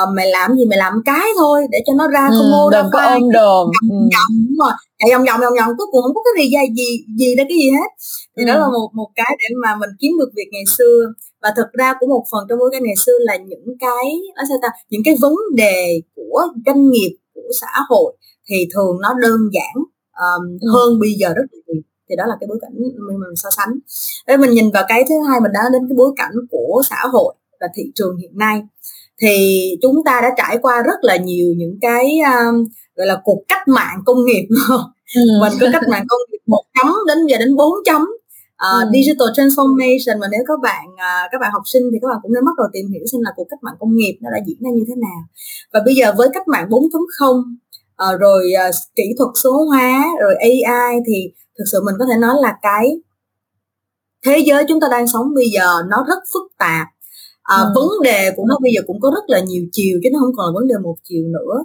[0.04, 2.90] uh, mày làm gì mày làm cái thôi để cho nó ra không mô đừng
[2.94, 4.74] có ôm đồm vòng đúng rồi.
[5.00, 7.44] Chạy vòng vòng vòng vòng cuối cùng không có cái gì gì gì, gì ra
[7.50, 7.90] cái gì hết.
[8.38, 8.48] Thì ừ.
[8.48, 10.98] đó là một một cái để mà mình kiếm được việc ngày xưa.
[11.42, 14.44] Và thực ra của một phần trong bối cảnh ngày xưa là những cái ở
[14.50, 18.14] sao ta những cái vấn đề của doanh nghiệp của xã hội
[18.50, 19.76] thì thường nó đơn giản
[20.26, 20.68] um, ừ.
[20.74, 23.50] hơn bây giờ rất là nhiều thì đó là cái bối cảnh mình, mình so
[23.58, 23.70] sánh
[24.28, 27.10] để mình nhìn vào cái thứ hai mình đã đến cái bối cảnh của xã
[27.12, 28.62] hội và thị trường hiện nay
[29.22, 33.44] thì chúng ta đã trải qua rất là nhiều những cái um, gọi là cuộc
[33.48, 34.48] cách mạng công nghiệp
[35.16, 35.22] ừ.
[35.42, 38.90] mình có cách mạng công nghiệp một chấm đến giờ đến bốn chấm uh, ừ.
[38.94, 42.34] digital transformation mà nếu các bạn uh, các bạn học sinh thì các bạn cũng
[42.34, 44.58] nên bắt đầu tìm hiểu xem là cuộc cách mạng công nghiệp nó đã diễn
[44.62, 45.22] ra như thế nào
[45.74, 47.44] và bây giờ với cách mạng 4.0
[48.04, 52.18] uh, rồi uh, kỹ thuật số hóa rồi AI thì thực sự mình có thể
[52.20, 52.98] nói là cái
[54.26, 56.88] thế giới chúng ta đang sống bây giờ nó rất phức tạp.
[57.44, 57.72] À, ừ.
[57.76, 60.36] vấn đề của nó bây giờ cũng có rất là nhiều chiều chứ nó không
[60.38, 61.56] còn là vấn đề một chiều nữa.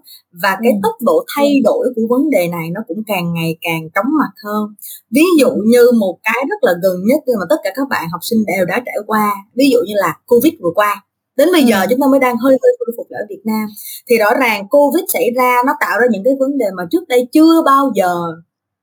[0.42, 0.78] Và cái ừ.
[0.82, 4.32] tốc độ thay đổi của vấn đề này nó cũng càng ngày càng chóng mặt
[4.44, 4.62] hơn.
[5.10, 8.20] Ví dụ như một cái rất là gần nhất mà tất cả các bạn học
[8.22, 11.04] sinh đều đã trải qua ví dụ như là covid vừa qua
[11.36, 13.68] đến bây giờ chúng ta mới đang hơi hơi khôi phục ở Việt Nam
[14.08, 17.08] thì rõ ràng Covid xảy ra nó tạo ra những cái vấn đề mà trước
[17.08, 18.14] đây chưa bao giờ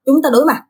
[0.05, 0.61] chúng ta đối mặt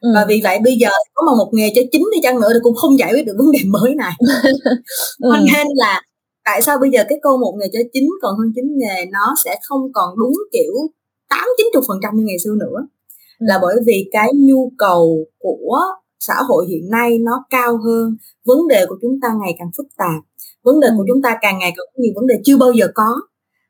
[0.00, 0.08] ừ.
[0.14, 2.58] và vì vậy bây giờ có mà một nghề cho chính đi chăng nữa thì
[2.62, 4.12] cũng không giải quyết được vấn đề mới này
[5.20, 5.30] ừ.
[5.52, 6.02] nên là
[6.44, 9.34] tại sao bây giờ cái câu một nghề cho chính còn hơn chính nghề nó
[9.44, 10.74] sẽ không còn đúng kiểu
[11.28, 12.86] tám chín chục phần trăm như ngày xưa nữa
[13.38, 13.44] ừ.
[13.48, 15.80] là bởi vì cái nhu cầu của
[16.20, 19.86] xã hội hiện nay nó cao hơn vấn đề của chúng ta ngày càng phức
[19.96, 20.22] tạp
[20.66, 20.94] vấn đề ừ.
[20.96, 23.10] của chúng ta càng ngày càng có nhiều vấn đề chưa bao giờ có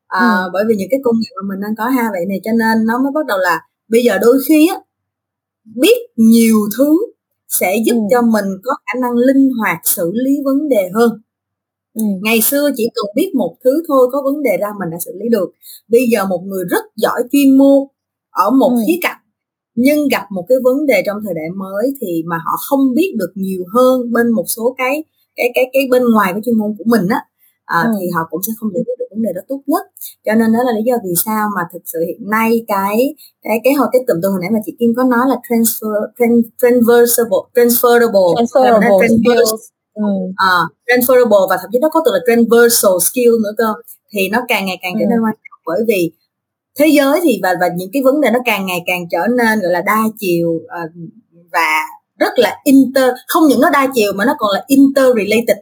[0.07, 0.51] à, ừ.
[0.53, 2.87] bởi vì những cái công nghệ mà mình đang có ha vậy này cho nên
[2.87, 4.77] nó mới bắt đầu là bây giờ đôi khi á
[5.75, 6.99] biết nhiều thứ
[7.49, 8.01] sẽ giúp ừ.
[8.11, 11.11] cho mình có khả năng linh hoạt xử lý vấn đề hơn
[11.95, 12.03] ừ.
[12.23, 15.13] ngày xưa chỉ cần biết một thứ thôi có vấn đề ra mình đã xử
[15.15, 15.51] lý được
[15.89, 17.79] bây giờ một người rất giỏi chuyên môn
[18.31, 18.83] ở một ừ.
[18.87, 19.21] khía cạnh
[19.75, 23.15] nhưng gặp một cái vấn đề trong thời đại mới thì mà họ không biết
[23.19, 25.05] được nhiều hơn bên một số cái
[25.37, 27.21] cái cái cái bên ngoài cái chuyên môn của mình á
[27.65, 27.91] à, ừ.
[28.01, 29.85] thì họ cũng sẽ không giải quyết được vấn đề đó tốt nhất
[30.27, 33.61] cho nên đó là lý do vì sao mà thực sự hiện nay cái cái
[33.65, 36.45] cái hồi cái cụm từ hồi nãy mà chị Kim có nói là transfer trans,
[36.63, 39.61] transferable transferable transferable skills
[39.95, 40.13] ừ.
[40.37, 40.53] à,
[40.87, 43.75] transferable và thậm chí nó có từ là transversal skill nữa cơ
[44.13, 45.25] thì nó càng ngày càng trở nên ừ.
[45.25, 46.13] quan trọng bởi vì
[46.79, 49.61] thế giới thì và và những cái vấn đề nó càng ngày càng trở nên
[49.61, 50.91] gọi là đa chiều uh,
[51.53, 51.81] và
[52.19, 55.57] rất là inter không những nó đa chiều mà nó còn là interrelated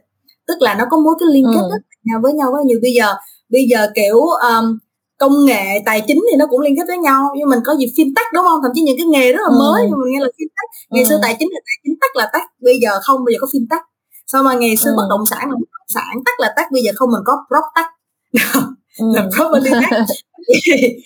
[0.47, 1.77] tức là nó có mối cái liên kết ừ.
[2.03, 3.15] nhau với nhau rất nhiều bây giờ
[3.49, 4.77] bây giờ kiểu um,
[5.17, 7.85] công nghệ tài chính thì nó cũng liên kết với nhau nhưng mình có gì
[7.85, 9.59] fintech đúng không thậm chí những cái nghề rất là ừ.
[9.59, 11.09] mới nhưng mình nghe là fintech ngày ừ.
[11.09, 13.47] xưa tài chính là tài chính tắt là tắt bây giờ không bây giờ có
[13.53, 13.81] fintech
[14.27, 14.95] sau mà ngày xưa ừ.
[14.97, 17.33] bất động sản là bất động sản tắt là tắt bây giờ không mình có
[17.47, 17.87] prop tắt
[18.99, 19.05] ừ.
[19.15, 19.99] là property tech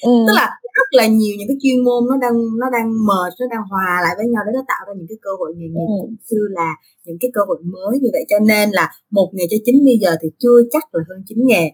[0.01, 0.11] ừ.
[0.27, 3.47] tức là rất là nhiều những cái chuyên môn nó đang nó đang merge nó
[3.53, 5.89] đang hòa lại với nhau để nó tạo ra những cái cơ hội nghề nghiệp
[5.93, 5.97] ừ.
[6.01, 6.69] cũng như là
[7.05, 8.85] những cái cơ hội mới vì vậy cho nên là
[9.17, 11.65] một nghề cho chính bây giờ thì chưa chắc là hơn chính nghề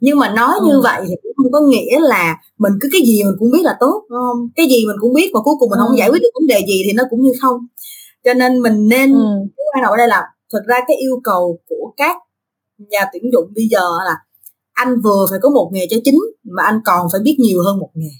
[0.00, 0.66] nhưng mà nói ừ.
[0.66, 3.64] như vậy thì cũng không có nghĩa là mình cứ cái gì mình cũng biết
[3.68, 5.84] là tốt đúng không cái gì mình cũng biết mà cuối cùng mình ừ.
[5.86, 7.58] không giải quyết được vấn đề gì thì nó cũng như không
[8.24, 9.26] cho nên mình nên ừ.
[9.56, 12.16] cái quan trọng ở đây là thực ra cái yêu cầu của các
[12.78, 14.16] nhà tuyển dụng bây giờ là
[14.72, 17.78] anh vừa phải có một nghề cho chính mà anh còn phải biết nhiều hơn
[17.78, 18.10] một nghề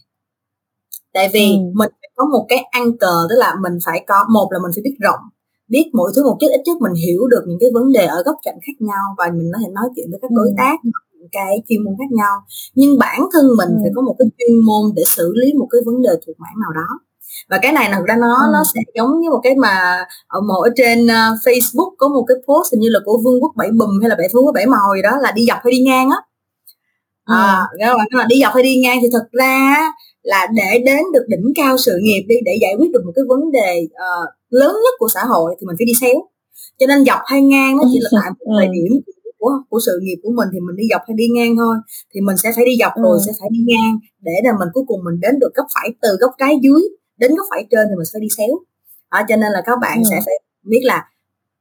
[1.14, 1.64] tại vì ừ.
[1.74, 4.70] mình phải có một cái ăn cờ tức là mình phải có một là mình
[4.74, 5.20] phải biết rộng
[5.68, 8.22] biết mỗi thứ một chút ít nhất mình hiểu được những cái vấn đề ở
[8.26, 11.28] góc cạnh khác nhau và mình có thể nói chuyện với các đối tác những
[11.32, 12.34] cái chuyên môn khác nhau
[12.74, 13.78] nhưng bản thân mình ừ.
[13.82, 16.60] phải có một cái chuyên môn để xử lý một cái vấn đề thuộc mảng
[16.60, 16.88] nào đó
[17.50, 18.50] và cái này thật ra nó ừ.
[18.52, 22.36] nó sẽ giống như một cái mà ở mỗi trên uh, Facebook có một cái
[22.46, 24.66] post hình như là của Vương quốc bảy bùm hay là bảy vương quốc bảy
[24.66, 26.16] màu gì đó là đi dọc hay đi ngang á
[27.24, 29.90] à, các bạn là đi dọc hay đi ngang thì thật ra
[30.22, 33.24] là để đến được đỉnh cao sự nghiệp đi để giải quyết được một cái
[33.28, 36.16] vấn đề uh, lớn nhất của xã hội thì mình phải đi xéo.
[36.78, 38.92] Cho nên dọc hay ngang nó chỉ là tại một thời điểm
[39.38, 41.76] của của sự nghiệp của mình thì mình đi dọc hay đi ngang thôi.
[42.14, 44.84] Thì mình sẽ phải đi dọc rồi sẽ phải đi ngang để là mình cuối
[44.86, 46.82] cùng mình đến được góc phải từ góc trái dưới
[47.18, 48.54] đến góc phải trên thì mình sẽ đi xéo.
[49.08, 50.08] À, cho nên là các bạn ừ.
[50.10, 51.04] sẽ phải biết là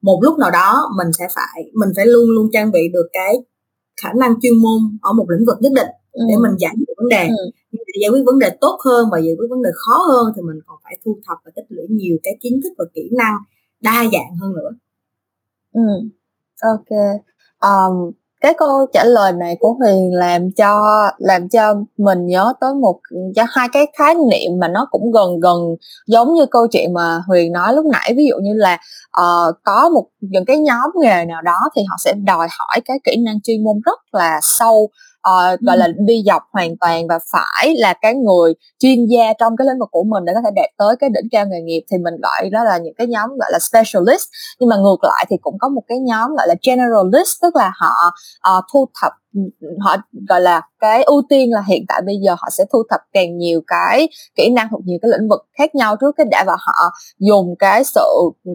[0.02, 3.36] một lúc nào đó mình sẽ phải mình phải luôn luôn trang bị được cái
[4.02, 6.26] khả năng chuyên môn ở một lĩnh vực nhất định ừ.
[6.30, 7.52] để mình giải quyết vấn đề ừ.
[7.72, 10.42] để giải quyết vấn đề tốt hơn và giải quyết vấn đề khó hơn thì
[10.42, 13.36] mình còn phải thu thập và tích lũy nhiều cái kiến thức và kỹ năng
[13.82, 14.72] đa dạng hơn nữa
[15.74, 15.82] ừ
[16.62, 16.92] ok
[17.62, 20.84] um, cái câu trả lời này của Huyền làm cho
[21.18, 23.00] làm cho mình nhớ tới một
[23.36, 25.58] cho hai cái khái niệm mà nó cũng gần gần
[26.08, 28.14] giống như câu chuyện mà Huyền nói lúc nãy.
[28.18, 28.80] Ví dụ như là
[29.22, 33.00] uh, có một những cái nhóm nghề nào đó thì họ sẽ đòi hỏi cái
[33.04, 34.90] kỹ năng chuyên môn rất là sâu
[35.30, 39.58] uh, gọi là đi dọc hoàn toàn và phải là cái người chuyên gia trong
[39.58, 41.82] cái lĩnh vực của mình để có thể đạt tới cái đỉnh cao nghề nghiệp
[41.92, 44.28] thì mình gọi đó là những cái nhóm gọi là specialist.
[44.60, 47.72] Nhưng mà ngược lại thì cũng có một cái nhóm gọi là generalist tức là
[47.76, 47.94] họ
[48.58, 49.12] uh, thu thập
[49.80, 49.98] họ
[50.30, 53.38] gọi là cái ưu tiên là hiện tại bây giờ họ sẽ thu thập càng
[53.38, 56.56] nhiều cái kỹ năng thuộc nhiều cái lĩnh vực khác nhau trước cái đã và
[56.60, 58.08] họ dùng cái sự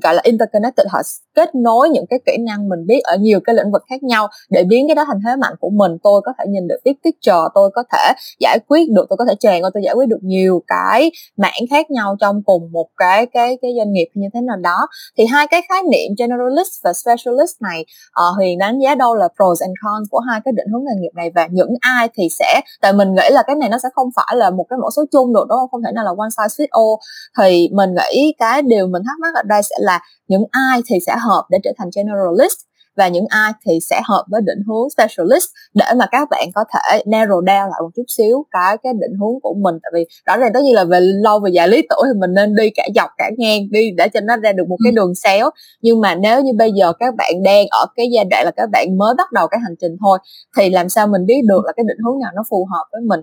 [0.02, 1.02] gọi là interconnected họ
[1.34, 4.28] kết nối những cái kỹ năng mình biết ở nhiều cái lĩnh vực khác nhau
[4.50, 5.92] để biến cái đó thành thế mạnh của mình.
[6.02, 9.24] Tôi có thể nhìn được big picture tôi có thể giải quyết được tôi có
[9.28, 12.88] thể tràn qua tôi giải quyết được nhiều cái mảng khác nhau trong cùng một
[12.96, 14.86] cái cái cái doanh nghiệp như thế nào đó.
[15.18, 19.28] Thì hai cái khái niệm generalist và specialist này uh, huyền đánh giá đâu là
[19.28, 22.28] pros and cons của hai cái định hướng nghề nghiệp này và những ai thì
[22.38, 24.90] sẽ, tại mình nghĩ là cái này nó sẽ không phải là một cái mẫu
[24.96, 25.68] số chung được, đúng không?
[25.70, 26.94] Không thể nào là one size fit all.
[27.38, 30.96] Thì mình nghĩ cái điều mình thắc mắc ở đây sẽ là những ai thì
[31.06, 32.56] sẽ hợp để trở thành generalist?
[32.96, 36.64] Và những ai thì sẽ hợp với định hướng specialist để mà các bạn có
[36.74, 39.74] thể narrow down lại một chút xíu cái cái định hướng của mình.
[39.82, 42.32] Tại vì rõ ràng tất nhiên là về lâu về dài lý tưởng thì mình
[42.34, 44.94] nên đi cả dọc cả ngang đi để cho nó ra được một cái ừ.
[44.96, 45.50] đường xéo.
[45.82, 48.70] Nhưng mà nếu như bây giờ các bạn đang ở cái giai đoạn là các
[48.72, 50.18] bạn mới bắt đầu cái hành trình thôi
[50.56, 53.00] thì làm sao mình biết được là cái định hướng nào nó phù hợp với
[53.00, 53.20] mình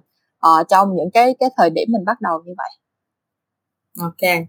[0.48, 2.70] uh, trong những cái cái thời điểm mình bắt đầu như vậy?
[4.00, 4.48] Ok.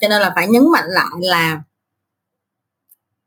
[0.00, 1.62] Cho nên là phải nhấn mạnh lại là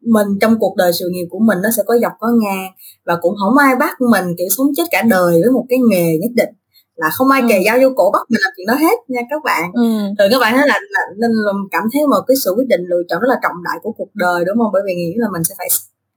[0.01, 2.71] mình trong cuộc đời sự nghiệp của mình nó sẽ có dọc có ngang
[3.05, 6.17] và cũng không ai bắt mình kiểu sống chết cả đời với một cái nghề
[6.17, 6.49] nhất định.
[6.95, 7.47] Là không ai ừ.
[7.49, 9.71] kề dao vô cổ bắt mình làm chuyện đó hết nha các bạn.
[9.73, 9.89] Ừ.
[10.19, 12.81] rồi các bạn nói là, là nên là cảm thấy một cái sự quyết định
[12.89, 14.71] lựa chọn rất là trọng đại của cuộc đời đúng không?
[14.73, 15.67] Bởi vì nghĩ là mình sẽ phải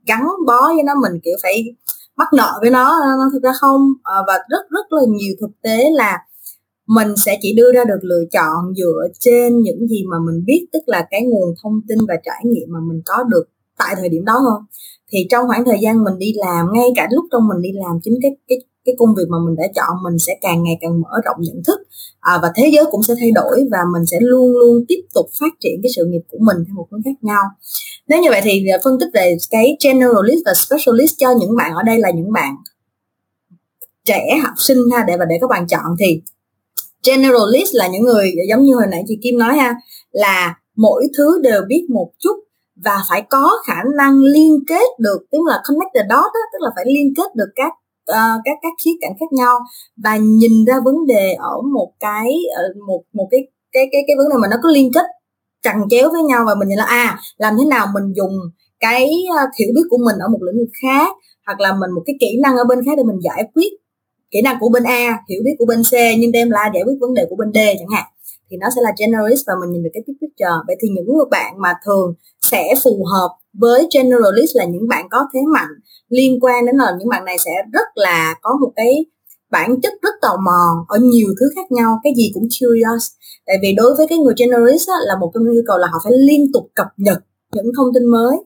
[0.06, 1.64] gắn bó với nó mình kiểu phải
[2.16, 3.80] mắc nợ với nó nó thực ra không?
[4.02, 6.18] À, và rất rất là nhiều thực tế là
[6.86, 10.66] mình sẽ chỉ đưa ra được lựa chọn dựa trên những gì mà mình biết
[10.72, 13.44] tức là cái nguồn thông tin và trải nghiệm mà mình có được
[13.78, 14.60] tại thời điểm đó thôi
[15.12, 18.00] thì trong khoảng thời gian mình đi làm ngay cả lúc trong mình đi làm
[18.04, 21.00] chính cái cái cái công việc mà mình đã chọn mình sẽ càng ngày càng
[21.00, 21.80] mở rộng nhận thức
[22.20, 25.26] à, và thế giới cũng sẽ thay đổi và mình sẽ luôn luôn tiếp tục
[25.40, 27.42] phát triển cái sự nghiệp của mình theo một hướng khác nhau.
[28.08, 31.74] Nếu như vậy thì à, phân tích về cái generalist và specialist cho những bạn
[31.74, 32.54] ở đây là những bạn
[34.04, 36.20] trẻ học sinh ha để và để các bạn chọn thì
[37.06, 39.74] generalist là những người giống như hồi nãy chị Kim nói ha
[40.12, 42.36] là mỗi thứ đều biết một chút
[42.84, 46.58] và phải có khả năng liên kết được tức là connect the dot đó, tức
[46.60, 47.72] là phải liên kết được các
[48.10, 49.58] uh, các các khía cạnh khác nhau.
[50.04, 53.40] Và nhìn ra vấn đề ở một cái ở một một cái
[53.72, 55.06] cái cái cái vấn đề mà nó có liên kết
[55.62, 58.32] chằng chéo với nhau và mình nhìn là à làm thế nào mình dùng
[58.80, 61.16] cái ờ, hiểu biết của mình ở một lĩnh vực khác
[61.46, 63.72] hoặc là mình một cái kỹ năng ở bên khác để mình giải quyết
[64.30, 66.96] kỹ năng của bên A hiểu biết của bên C nhưng đem lại giải quyết
[67.00, 68.04] vấn đề của bên D chẳng hạn
[68.52, 70.56] thì nó sẽ là generalist và mình nhìn được cái big picture.
[70.66, 72.14] Vậy thì những người bạn mà thường
[72.50, 75.74] sẽ phù hợp với generalist là những bạn có thế mạnh.
[76.08, 79.06] Liên quan đến là những bạn này sẽ rất là có một cái
[79.50, 83.06] bản chất rất tò mò ở nhiều thứ khác nhau cái gì cũng curious.
[83.46, 85.86] Tại vì đối với cái người generalist á, là một trong những yêu cầu là
[85.86, 87.18] họ phải liên tục cập nhật
[87.54, 88.36] những thông tin mới.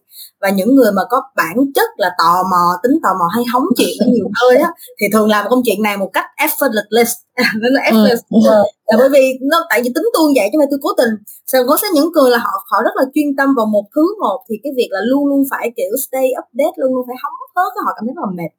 [0.40, 3.64] Và những người mà có bản chất là tò mò tính tò mò hay hóng
[3.76, 7.12] chuyện ở nhiều nơi á thì thường làm công chuyện này một cách effortless.
[7.60, 8.18] Nên là effortless.
[8.30, 8.62] Ừ.
[8.86, 11.12] là bởi vì nó tại vì tính tôi vậy chứ mà tôi cố tình.
[11.50, 14.04] Sau có sẽ những người là họ họ rất là chuyên tâm vào một thứ
[14.22, 17.36] một thì cái việc là luôn luôn phải kiểu stay update luôn luôn phải hóng
[17.56, 18.52] hớt họ cảm thấy rất là mệt.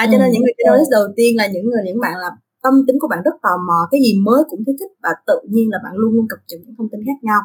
[0.00, 2.30] À, cho nên những người generalist đầu tiên là những người những bạn là
[2.62, 5.38] tâm tính của bạn rất tò mò cái gì mới cũng thấy thích và tự
[5.52, 7.40] nhiên là bạn luôn luôn cập nhật những thông tin khác nhau.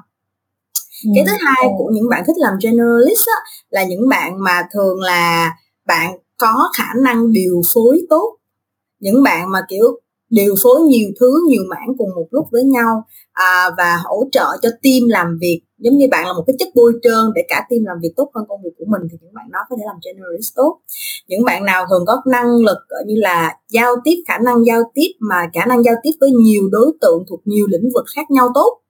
[1.06, 1.10] Ừ.
[1.16, 3.40] cái thứ hai của những bạn thích làm generalist á,
[3.70, 5.52] là những bạn mà thường là
[5.86, 8.38] bạn có khả năng điều phối tốt.
[9.00, 13.04] Những bạn mà kiểu điều phối nhiều thứ nhiều mảng cùng một lúc với nhau
[13.32, 15.62] à, và hỗ trợ cho team làm việc.
[15.78, 18.32] Giống như bạn là một cái chất bôi trơn để cả team làm việc tốt
[18.36, 20.80] hơn công việc của mình thì những bạn đó có thể làm generalist tốt.
[21.28, 25.12] Những bạn nào thường có năng lực như là giao tiếp khả năng giao tiếp
[25.20, 28.52] mà khả năng giao tiếp với nhiều đối tượng thuộc nhiều lĩnh vực khác nhau
[28.56, 28.82] tốt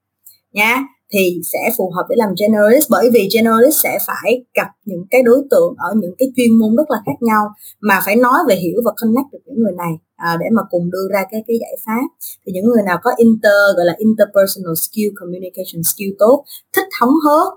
[0.52, 5.06] nha thì sẽ phù hợp để làm generalist bởi vì generalist sẽ phải gặp những
[5.10, 7.44] cái đối tượng ở những cái chuyên môn rất là khác nhau
[7.82, 10.92] mà phải nói về hiểu và connect được những người này à, để mà cùng
[10.92, 12.08] đưa ra cái cái giải pháp.
[12.46, 16.44] Thì những người nào có inter gọi là interpersonal skill communication skill tốt
[16.76, 17.54] thích hóng hớt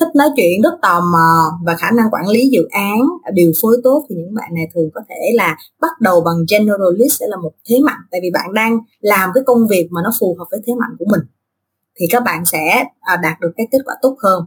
[0.00, 3.52] thích nói chuyện rất tò mò và khả năng quản lý dự án à, điều
[3.62, 7.26] phối tốt thì những bạn này thường có thể là bắt đầu bằng generalist sẽ
[7.28, 8.00] là một thế mạnh.
[8.10, 10.96] Tại vì bạn đang làm cái công việc mà nó phù hợp với thế mạnh
[10.98, 11.20] của mình
[12.00, 14.44] thì các bạn sẽ à, đạt được cái kết quả tốt hơn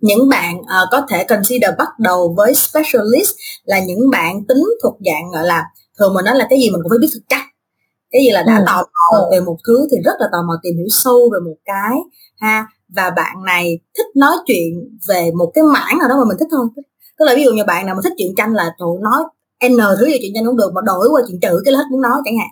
[0.00, 3.30] những bạn uh, có thể consider bắt đầu với specialist
[3.64, 5.64] là những bạn tính thuộc dạng gọi là
[5.98, 7.44] thường mà nói là cái gì mình cũng phải biết thực chắc
[8.10, 8.64] cái gì là đã ừ.
[8.66, 9.28] tò mò ừ.
[9.32, 11.96] về một thứ thì rất là tò mò tìm hiểu sâu về một cái
[12.40, 16.36] ha và bạn này thích nói chuyện về một cái mảng nào đó mà mình
[16.40, 16.68] thích hơn
[17.18, 19.22] tức là ví dụ như bạn nào mà thích chuyện tranh là trời nói
[19.68, 22.02] n thứ gì chuyện tranh cũng được mà đổi qua chuyện chữ cái hết muốn
[22.02, 22.48] nói chẳng hạn.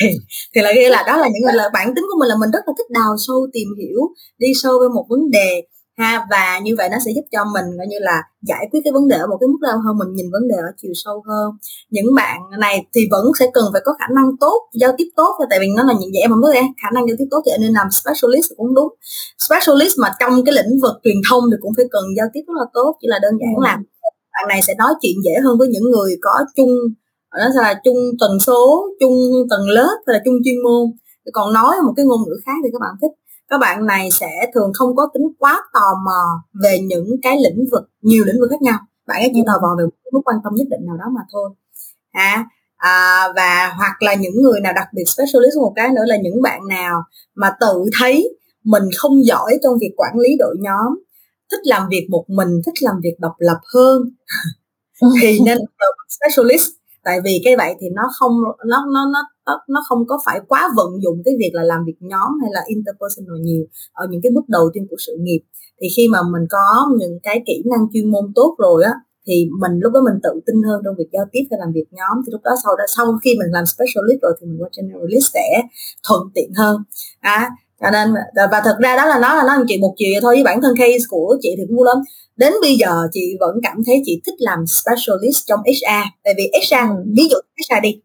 [0.00, 0.08] Thì,
[0.54, 2.50] thì là ghi là đó là những người là bản tính của mình là mình
[2.50, 4.00] rất là thích đào sâu tìm hiểu
[4.38, 5.62] đi sâu về một vấn đề
[5.98, 8.92] ha và như vậy nó sẽ giúp cho mình coi như là giải quyết cái
[8.92, 11.22] vấn đề ở một cái mức cao hơn mình nhìn vấn đề ở chiều sâu
[11.28, 11.50] hơn.
[11.90, 15.32] Những bạn này thì vẫn sẽ cần phải có khả năng tốt giao tiếp tốt
[15.50, 17.72] tại vì nó là những vậy mà mới khả năng giao tiếp tốt thì nên
[17.72, 18.88] làm specialist cũng đúng.
[19.46, 22.54] Specialist mà trong cái lĩnh vực truyền thông thì cũng phải cần giao tiếp rất
[22.60, 23.78] là tốt chỉ là đơn giản là
[24.34, 26.70] bạn này sẽ nói chuyện dễ hơn với những người có chung
[27.38, 29.12] nó là chung tần số chung
[29.50, 30.90] tầng lớp hay là chung chuyên môn.
[31.32, 33.10] Còn nói một cái ngôn ngữ khác thì các bạn thích.
[33.48, 36.22] Các bạn này sẽ thường không có tính quá tò mò
[36.62, 38.78] về những cái lĩnh vực nhiều lĩnh vực khác nhau.
[39.06, 41.20] Bạn ấy chỉ tò mò về một mức quan tâm nhất định nào đó mà
[41.32, 41.50] thôi.
[42.12, 42.44] À,
[42.76, 46.42] à, và hoặc là những người nào đặc biệt specialist một cái nữa là những
[46.42, 47.02] bạn nào
[47.34, 50.98] mà tự thấy mình không giỏi trong việc quản lý đội nhóm
[51.50, 54.02] thích làm việc một mình thích làm việc độc lập hơn.
[55.22, 55.58] Thì nên
[56.08, 56.68] specialist.
[57.04, 58.32] Tại vì cái vậy thì nó không
[58.66, 59.22] nó nó nó
[59.68, 62.60] nó không có phải quá vận dụng cái việc là làm việc nhóm hay là
[62.66, 65.40] interpersonal nhiều ở những cái bước đầu tiên của sự nghiệp.
[65.80, 68.92] Thì khi mà mình có những cái kỹ năng chuyên môn tốt rồi á
[69.26, 71.84] thì mình lúc đó mình tự tin hơn trong việc giao tiếp hay làm việc
[71.90, 72.16] nhóm.
[72.26, 75.32] Thì lúc đó sau đó sau khi mình làm specialist rồi thì mình qua generalist
[75.34, 75.62] sẽ
[76.08, 76.76] thuận tiện hơn.
[77.20, 77.50] À,
[77.84, 78.14] cho nên
[78.50, 80.34] và thật ra đó là nó là nó chuyện một chiều thôi.
[80.34, 81.96] Với bản thân case của chị thì cũng vui lắm.
[82.36, 86.50] Đến bây giờ chị vẫn cảm thấy chị thích làm specialist trong HR tại vì
[86.54, 88.00] HR ví dụ HR đi.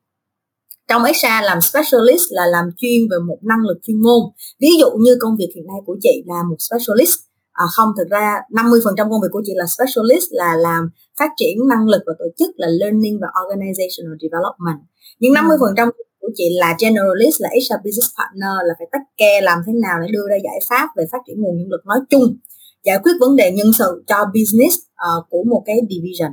[0.87, 4.21] Trong HR làm specialist là làm chuyên về một năng lực chuyên môn.
[4.61, 7.15] Ví dụ như công việc hiện nay của chị là một specialist.
[7.51, 10.89] À, không thực ra 50% công việc của chị là specialist là làm
[11.19, 14.79] phát triển năng lực và tổ chức là learning và organizational development.
[15.19, 15.91] Nhưng 50% ừ.
[16.19, 19.95] Của chị là generalist là HR business partner là phải tách care làm thế nào
[20.01, 22.37] để đưa ra giải pháp về phát triển nguồn nhân lực nói chung
[22.85, 26.31] giải quyết vấn đề nhân sự cho business uh, của một cái division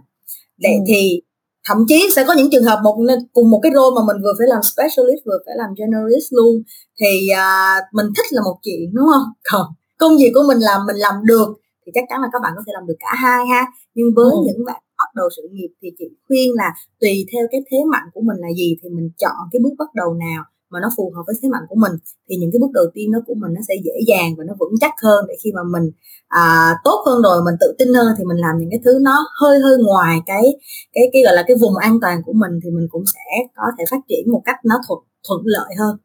[0.59, 0.85] để ừ.
[0.88, 1.22] thì
[1.68, 2.96] thậm chí sẽ có những trường hợp một
[3.33, 6.55] cùng một cái role mà mình vừa phải làm specialist vừa phải làm generalist luôn
[7.01, 9.66] thì uh, mình thích là một chuyện đúng không còn
[9.99, 11.49] công việc của mình làm mình làm được
[11.87, 13.62] thì chắc chắn là các bạn có thể làm được cả hai ha
[13.94, 14.38] nhưng với ừ.
[14.46, 16.69] những bạn bắt đầu sự nghiệp thì chị khuyên là
[17.01, 19.90] tùy theo cái thế mạnh của mình là gì thì mình chọn cái bước bắt
[19.95, 21.92] đầu nào mà nó phù hợp với thế mạnh của mình
[22.29, 24.55] thì những cái bước đầu tiên nó của mình nó sẽ dễ dàng và nó
[24.61, 25.90] vững chắc hơn để khi mà mình
[26.29, 29.16] à, tốt hơn rồi mình tự tin hơn thì mình làm những cái thứ nó
[29.40, 30.45] hơi hơi ngoài cái
[30.92, 33.62] cái cái gọi là cái vùng an toàn của mình thì mình cũng sẽ có
[33.79, 35.97] thể phát triển một cách nó thuận thuận lợi hơn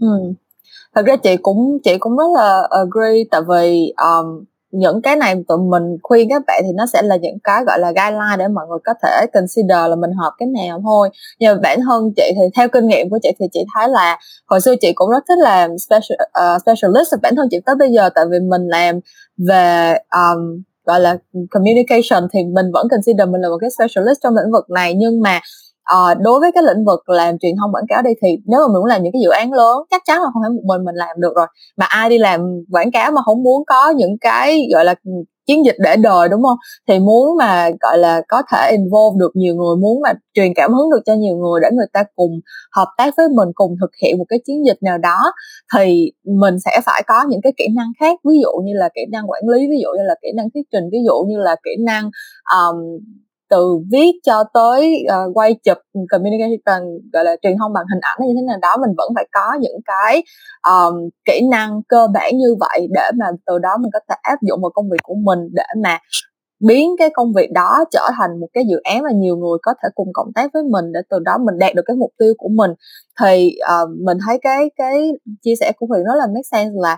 [0.00, 0.32] ừ.
[0.94, 5.34] thật ra chị cũng chị cũng rất là agree tại vì um, những cái này
[5.48, 8.48] tụi mình khuyên các bạn thì nó sẽ là những cái gọi là guideline để
[8.48, 11.10] mọi người có thể consider là mình hợp cái nào thôi.
[11.38, 14.18] Nhưng mà bản thân chị thì theo kinh nghiệm của chị thì chị thấy là
[14.46, 17.92] hồi xưa chị cũng rất thích làm special uh, specialist bản thân chị tới bây
[17.92, 19.00] giờ tại vì mình làm
[19.48, 21.16] về um, gọi là
[21.50, 24.94] communication thì mình vẫn consider mình là một cái specialist trong lĩnh vực này.
[24.94, 25.40] Nhưng mà
[25.88, 28.66] à, đối với cái lĩnh vực làm truyền thông quảng cáo đây thì nếu mà
[28.66, 30.84] mình muốn làm những cái dự án lớn chắc chắn là không phải một mình
[30.84, 31.46] mình làm được rồi.
[31.76, 32.40] Mà ai đi làm
[32.72, 34.94] quảng cáo mà không muốn có những cái gọi là
[35.46, 36.58] chiến dịch để đời đúng không?
[36.88, 40.72] Thì muốn mà gọi là có thể involve được nhiều người muốn mà truyền cảm
[40.72, 42.40] hứng được cho nhiều người để người ta cùng
[42.76, 45.32] hợp tác với mình cùng thực hiện một cái chiến dịch nào đó
[45.76, 48.20] thì mình sẽ phải có những cái kỹ năng khác.
[48.28, 50.62] Ví dụ như là kỹ năng quản lý ví dụ như là kỹ năng thuyết
[50.72, 52.10] trình ví dụ như là kỹ năng
[52.58, 52.76] um,
[53.50, 55.78] từ viết cho tới uh, quay chụp
[56.10, 56.82] communication
[57.12, 59.58] gọi là truyền thông bằng hình ảnh như thế nào đó mình vẫn phải có
[59.60, 60.22] những cái
[60.68, 60.94] um,
[61.24, 64.60] kỹ năng cơ bản như vậy để mà từ đó mình có thể áp dụng
[64.62, 65.98] vào công việc của mình để mà
[66.66, 69.74] biến cái công việc đó trở thành một cái dự án mà nhiều người có
[69.82, 72.34] thể cùng cộng tác với mình để từ đó mình đạt được cái mục tiêu
[72.38, 72.70] của mình.
[73.20, 76.96] Thì uh, mình thấy cái cái chia sẻ của Huyền rất là make sense là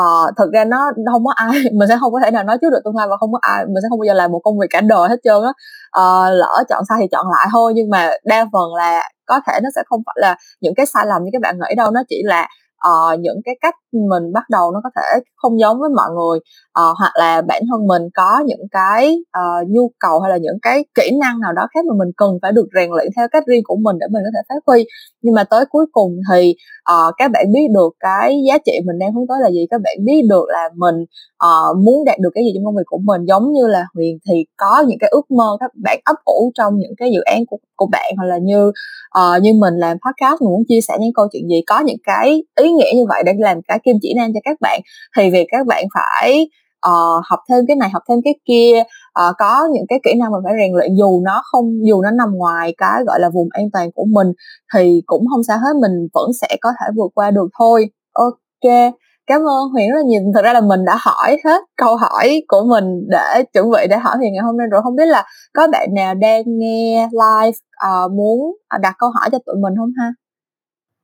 [0.00, 2.70] uh, thật ra nó không có ai mình sẽ không có thể nào nói trước
[2.70, 4.58] được tương lai và không có ai mình sẽ không bao giờ làm một công
[4.58, 5.52] việc cả đời hết trơn á.
[6.00, 9.60] Uh, lỡ chọn sai thì chọn lại thôi nhưng mà đa phần là có thể
[9.62, 12.02] nó sẽ không phải là những cái sai lầm như các bạn nghĩ đâu nó
[12.08, 12.48] chỉ là
[12.88, 16.38] uh, những cái cách mình bắt đầu nó có thể không giống với mọi người
[16.38, 20.58] uh, hoặc là bản thân mình có những cái uh, nhu cầu hay là những
[20.62, 23.44] cái kỹ năng nào đó khác mà mình cần phải được rèn luyện theo cách
[23.46, 24.84] riêng của mình để mình có thể phát huy.
[25.22, 26.54] Nhưng mà tới cuối cùng thì
[26.92, 29.80] uh, các bạn biết được cái giá trị mình đang hướng tới là gì các
[29.84, 30.96] bạn biết được là mình
[31.44, 33.24] uh, muốn đạt được cái gì trong công việc của mình.
[33.28, 36.76] Giống như là huyền thì có những cái ước mơ các bạn ấp ủ trong
[36.76, 38.72] những cái dự án của của bạn hoặc là như
[39.18, 41.96] uh, như mình làm podcast mình muốn chia sẻ những câu chuyện gì có những
[42.04, 44.80] cái ý nghĩa như vậy để làm cái kim chỉ nam cho các bạn
[45.16, 46.48] thì việc các bạn phải
[46.88, 48.82] uh, học thêm cái này học thêm cái kia
[49.28, 52.10] uh, có những cái kỹ năng mà phải rèn luyện dù nó không dù nó
[52.10, 54.26] nằm ngoài cái gọi là vùng an toàn của mình
[54.74, 57.90] thì cũng không sao hết mình vẫn sẽ có thể vượt qua được thôi.
[58.12, 58.92] Ok
[59.28, 60.22] cảm ơn huyền rất là nhiều.
[60.34, 63.96] Thật ra là mình đã hỏi hết câu hỏi của mình để chuẩn bị để
[63.96, 64.82] hỏi huyền ngày hôm nay rồi.
[64.82, 65.24] Không biết là
[65.54, 67.58] có bạn nào đang nghe live
[67.88, 70.12] uh, muốn đặt câu hỏi cho tụi mình không ha?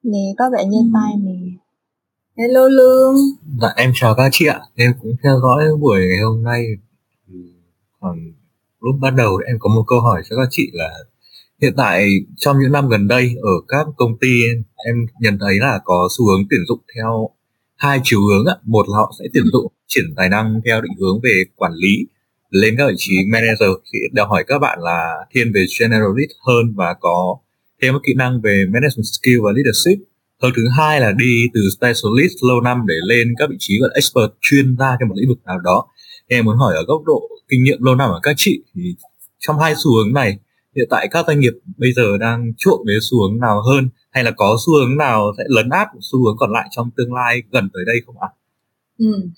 [0.02, 1.63] Nè có bạn như tay nè
[2.38, 3.14] hello lương.
[3.62, 4.60] Dạ em chào các chị ạ.
[4.74, 6.64] Em cũng theo dõi buổi ngày hôm nay.
[7.28, 7.34] Ừ,
[8.00, 8.18] còn
[8.80, 10.90] lúc bắt đầu em có một câu hỏi cho các chị là,
[11.62, 14.42] hiện tại trong những năm gần đây ở các công ty,
[14.86, 17.30] em nhận thấy là có xu hướng tuyển dụng theo
[17.76, 18.56] hai chiều hướng ạ.
[18.64, 22.06] Một là họ sẽ tuyển dụng triển tài năng theo định hướng về quản lý
[22.50, 23.70] lên các vị trí manager.
[23.92, 27.36] Thì đòi hỏi các bạn là thiên về generalist hơn và có
[27.82, 30.13] thêm các kỹ năng về management skill và leadership
[30.44, 33.88] hướng thứ hai là đi từ specialist lâu năm để lên các vị trí gọi
[33.88, 35.86] là expert chuyên gia trong một lĩnh vực nào đó
[36.28, 38.94] em muốn hỏi ở góc độ kinh nghiệm lâu năm của các chị thì
[39.38, 40.38] trong hai xu hướng này
[40.76, 44.24] hiện tại các doanh nghiệp bây giờ đang chuộng về xu hướng nào hơn hay
[44.24, 47.42] là có xu hướng nào sẽ lấn át xu hướng còn lại trong tương lai
[47.52, 48.28] gần tới đây không ạ?
[48.98, 49.28] Ừ.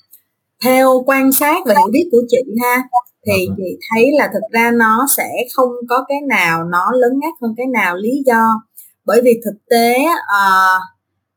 [0.65, 2.83] Theo quan sát và hiểu biết của chị ha
[3.27, 7.35] thì chị thấy là thực ra nó sẽ không có cái nào nó lấn át
[7.43, 8.63] hơn cái nào lý do
[9.05, 10.96] bởi vì thực tế uh,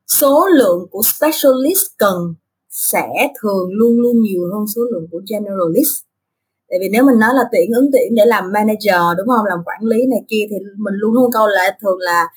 [0.09, 2.33] số lượng của specialist cần
[2.69, 3.07] sẽ
[3.41, 6.03] thường luôn luôn nhiều hơn số lượng của generalist.
[6.69, 9.45] Tại vì nếu mình nói là tuyển ứng tuyển để làm manager đúng không?
[9.45, 12.27] Làm quản lý này kia thì mình luôn luôn câu là thường là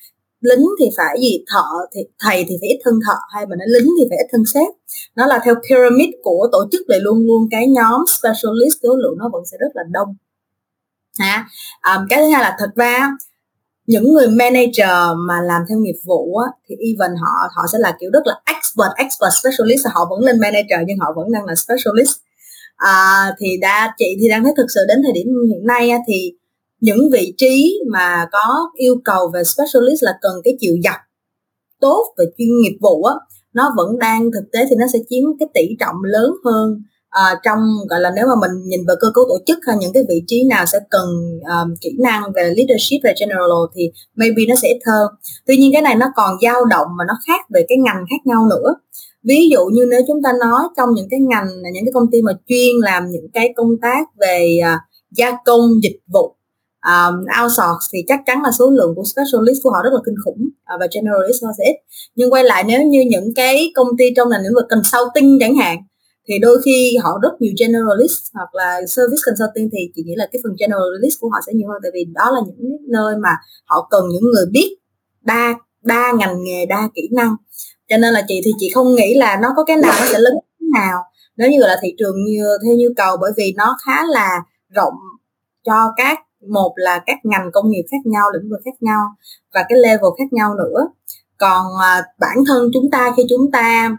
[0.41, 1.45] lính thì phải gì?
[1.53, 4.29] Thợ thì thầy thì phải ít hơn thợ hay mà nói lính thì phải ít
[4.33, 4.68] hơn sếp.
[5.16, 9.14] Nó là theo pyramid của tổ chức thì luôn luôn cái nhóm specialist số lượng
[9.18, 10.09] nó vẫn sẽ rất là đông.
[11.18, 11.47] Ha
[11.81, 13.09] à, cái thứ hai là thật ra
[13.87, 17.97] những người manager mà làm theo nghiệp vụ á, thì even họ họ sẽ là
[18.01, 21.55] kiểu rất là expert expert specialist họ vẫn lên manager nhưng họ vẫn đang là
[21.55, 22.16] specialist.
[22.76, 25.99] À, thì đa chị thì đang thấy thực sự đến thời điểm hiện nay á,
[26.09, 26.33] thì
[26.80, 31.01] những vị trí mà có yêu cầu về specialist là cần cái chiều dọc
[31.80, 33.14] tốt về chuyên nghiệp vụ á
[33.53, 37.40] nó vẫn đang thực tế thì nó sẽ chiếm cái tỷ trọng lớn hơn à,
[37.42, 37.58] trong
[37.90, 40.22] gọi là nếu mà mình nhìn vào cơ cấu tổ chức hay những cái vị
[40.26, 41.08] trí nào sẽ cần
[41.40, 43.82] um, kỹ năng về leadership và general thì
[44.16, 45.08] maybe nó sẽ ít hơn.
[45.46, 48.20] Tuy nhiên cái này nó còn dao động mà nó khác về cái ngành khác
[48.24, 48.74] nhau nữa.
[49.24, 52.22] Ví dụ như nếu chúng ta nói trong những cái ngành những cái công ty
[52.22, 54.80] mà chuyên làm những cái công tác về uh,
[55.16, 56.36] gia công dịch vụ
[56.86, 60.14] um, outsource thì chắc chắn là số lượng của specialist của họ rất là kinh
[60.24, 60.42] khủng
[60.74, 61.76] uh, và generalist nó sẽ ít.
[62.14, 65.56] Nhưng quay lại nếu như những cái công ty trong ngành lĩnh vực consulting chẳng
[65.56, 65.78] hạn
[66.29, 70.29] thì đôi khi họ rất nhiều generalist hoặc là service consulting thì chị nghĩ là
[70.33, 73.31] cái phần generalist của họ sẽ nhiều hơn tại vì đó là những nơi mà
[73.64, 74.77] họ cần những người biết
[75.20, 77.37] đa đa ngành nghề đa kỹ năng.
[77.89, 80.18] Cho nên là chị thì chị không nghĩ là nó có cái nào nó sẽ
[80.18, 80.35] lớn
[80.73, 80.99] nào.
[81.37, 84.41] Nếu như là thị trường như theo nhu cầu bởi vì nó khá là
[84.75, 84.95] rộng
[85.64, 86.18] cho các
[86.49, 89.07] một là các ngành công nghiệp khác nhau lĩnh vực khác nhau
[89.55, 90.89] và cái level khác nhau nữa.
[91.39, 93.97] Còn à, bản thân chúng ta khi chúng ta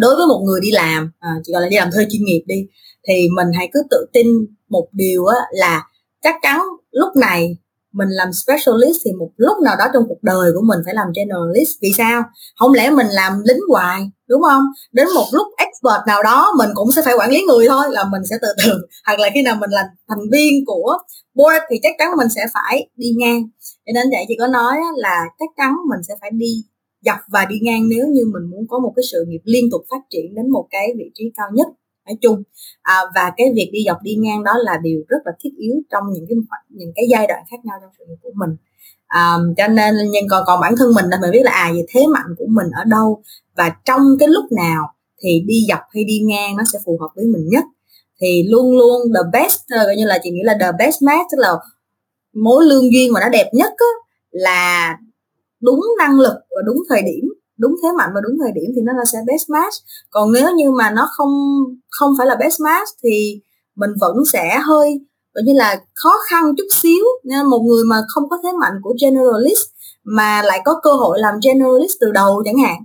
[0.00, 2.42] đối với một người đi làm à, chỉ gọi là đi làm thuê chuyên nghiệp
[2.46, 2.66] đi
[3.08, 4.26] thì mình hãy cứ tự tin
[4.68, 5.86] một điều á, là
[6.22, 7.56] chắc chắn lúc này
[7.92, 11.06] mình làm specialist thì một lúc nào đó trong cuộc đời của mình phải làm
[11.16, 12.22] generalist vì sao?
[12.58, 14.62] Không lẽ mình làm lính hoài đúng không?
[14.92, 18.04] Đến một lúc expert nào đó mình cũng sẽ phải quản lý người thôi là
[18.04, 18.72] mình sẽ từ từ
[19.06, 20.98] hoặc là khi nào mình là thành viên của
[21.34, 23.42] board thì chắc chắn mình sẽ phải đi ngang.
[23.86, 26.64] Cho nên vậy chị có nói là chắc chắn mình sẽ phải đi
[27.00, 29.82] dọc và đi ngang nếu như mình muốn có một cái sự nghiệp liên tục
[29.90, 31.66] phát triển đến một cái vị trí cao nhất
[32.06, 32.42] nói chung.
[32.82, 35.74] À, và cái việc đi dọc đi ngang đó là điều rất là thiết yếu
[35.90, 36.36] trong những cái
[36.68, 38.50] những cái giai đoạn khác nhau trong sự nghiệp của mình.
[39.06, 41.84] À, cho nên nhưng còn còn bản thân mình là mình biết là à về
[41.88, 43.22] thế mạnh của mình ở đâu?
[43.56, 44.82] Và trong cái lúc nào
[45.22, 47.64] thì đi dọc hay đi ngang nó sẽ phù hợp với mình nhất?
[48.20, 51.26] Thì luôn luôn the best ờ, coi như là chị nghĩ là the best match
[51.32, 51.52] tức là
[52.34, 53.92] mối lương duyên mà nó đẹp nhất á,
[54.30, 54.96] là
[55.60, 57.24] đúng năng lực và đúng thời điểm
[57.60, 59.74] đúng thế mạnh và đúng thời điểm thì nó là sẽ best match.
[60.10, 61.30] Còn nếu như mà nó không
[61.90, 63.40] không phải là best match thì
[63.76, 65.00] mình vẫn sẽ hơi
[65.34, 67.04] gọi như là khó khăn chút xíu.
[67.24, 69.68] Nên một người mà không có thế mạnh của generalist
[70.04, 72.76] mà lại có cơ hội làm generalist từ đầu chẳng hạn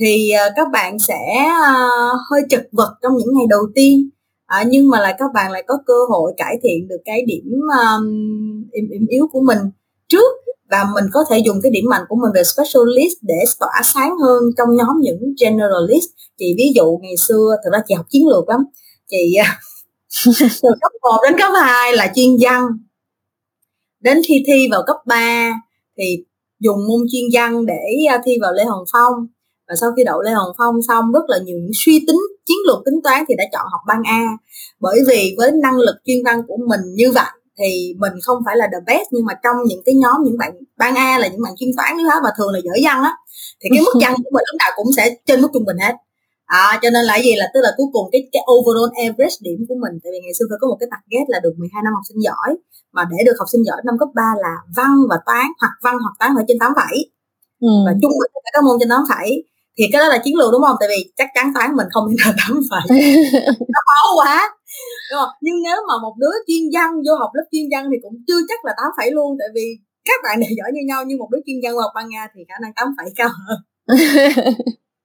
[0.00, 4.10] thì ờ, các bạn sẽ uh, hơi chật vật trong những ngày đầu tiên.
[4.46, 7.44] À, nhưng mà lại các bạn lại có cơ hội cải thiện được cái điểm
[7.78, 8.04] um,
[8.90, 9.58] điểm yếu của mình
[10.08, 10.32] trước
[10.70, 14.16] và mình có thể dùng cái điểm mạnh của mình về specialist để tỏa sáng
[14.22, 16.08] hơn trong nhóm những generalist.
[16.38, 18.60] Chị ví dụ ngày xưa thực ra chị học chiến lược lắm.
[19.10, 19.60] Chị à,
[20.62, 22.62] từ cấp 1 đến cấp 2 là chuyên văn.
[24.00, 25.52] Đến khi thi vào cấp 3
[25.98, 26.24] thì
[26.60, 29.12] dùng môn chuyên văn để à, thi vào Lê Hồng Phong.
[29.68, 32.56] Và sau khi đậu Lê Hồng Phong xong, rất là nhiều những suy tính, chiến
[32.66, 34.22] lược tính toán thì đã chọn học ban A.
[34.80, 38.56] Bởi vì với năng lực chuyên văn của mình như vậy thì mình không phải
[38.56, 41.42] là the best nhưng mà trong những cái nhóm những bạn ban A là những
[41.42, 43.12] bạn chuyên toán lý hóa và thường là giỏi văn á
[43.60, 45.94] thì cái mức văn của mình lúc nào cũng sẽ trên mức trung bình hết.
[46.46, 49.60] À, cho nên là gì là tức là cuối cùng cái cái overall average điểm
[49.68, 51.92] của mình tại vì ngày xưa phải có một cái target là được 12 năm
[51.98, 52.50] học sinh giỏi
[52.96, 55.96] mà để được học sinh giỏi năm cấp 3 là văn và toán hoặc văn
[56.04, 56.96] hoặc toán phải trên 8 phẩy
[57.68, 57.72] ừ.
[57.86, 59.28] và trung bình các môn trên 8 phẩy
[59.78, 60.76] thì cái đó là chiến lược đúng không?
[60.80, 62.86] Tại vì chắc chắn toán mình không thể nào tám phẩy
[63.74, 64.36] nó khó quá
[65.10, 65.32] đúng không?
[65.44, 68.40] Nhưng nếu mà một đứa chuyên văn vô học lớp chuyên văn thì cũng chưa
[68.48, 69.66] chắc là tám phẩy luôn tại vì
[70.08, 72.40] các bạn đều giỏi như nhau nhưng một đứa chuyên văn hoặc ban nga thì
[72.48, 73.58] khả năng tám phẩy cao hơn.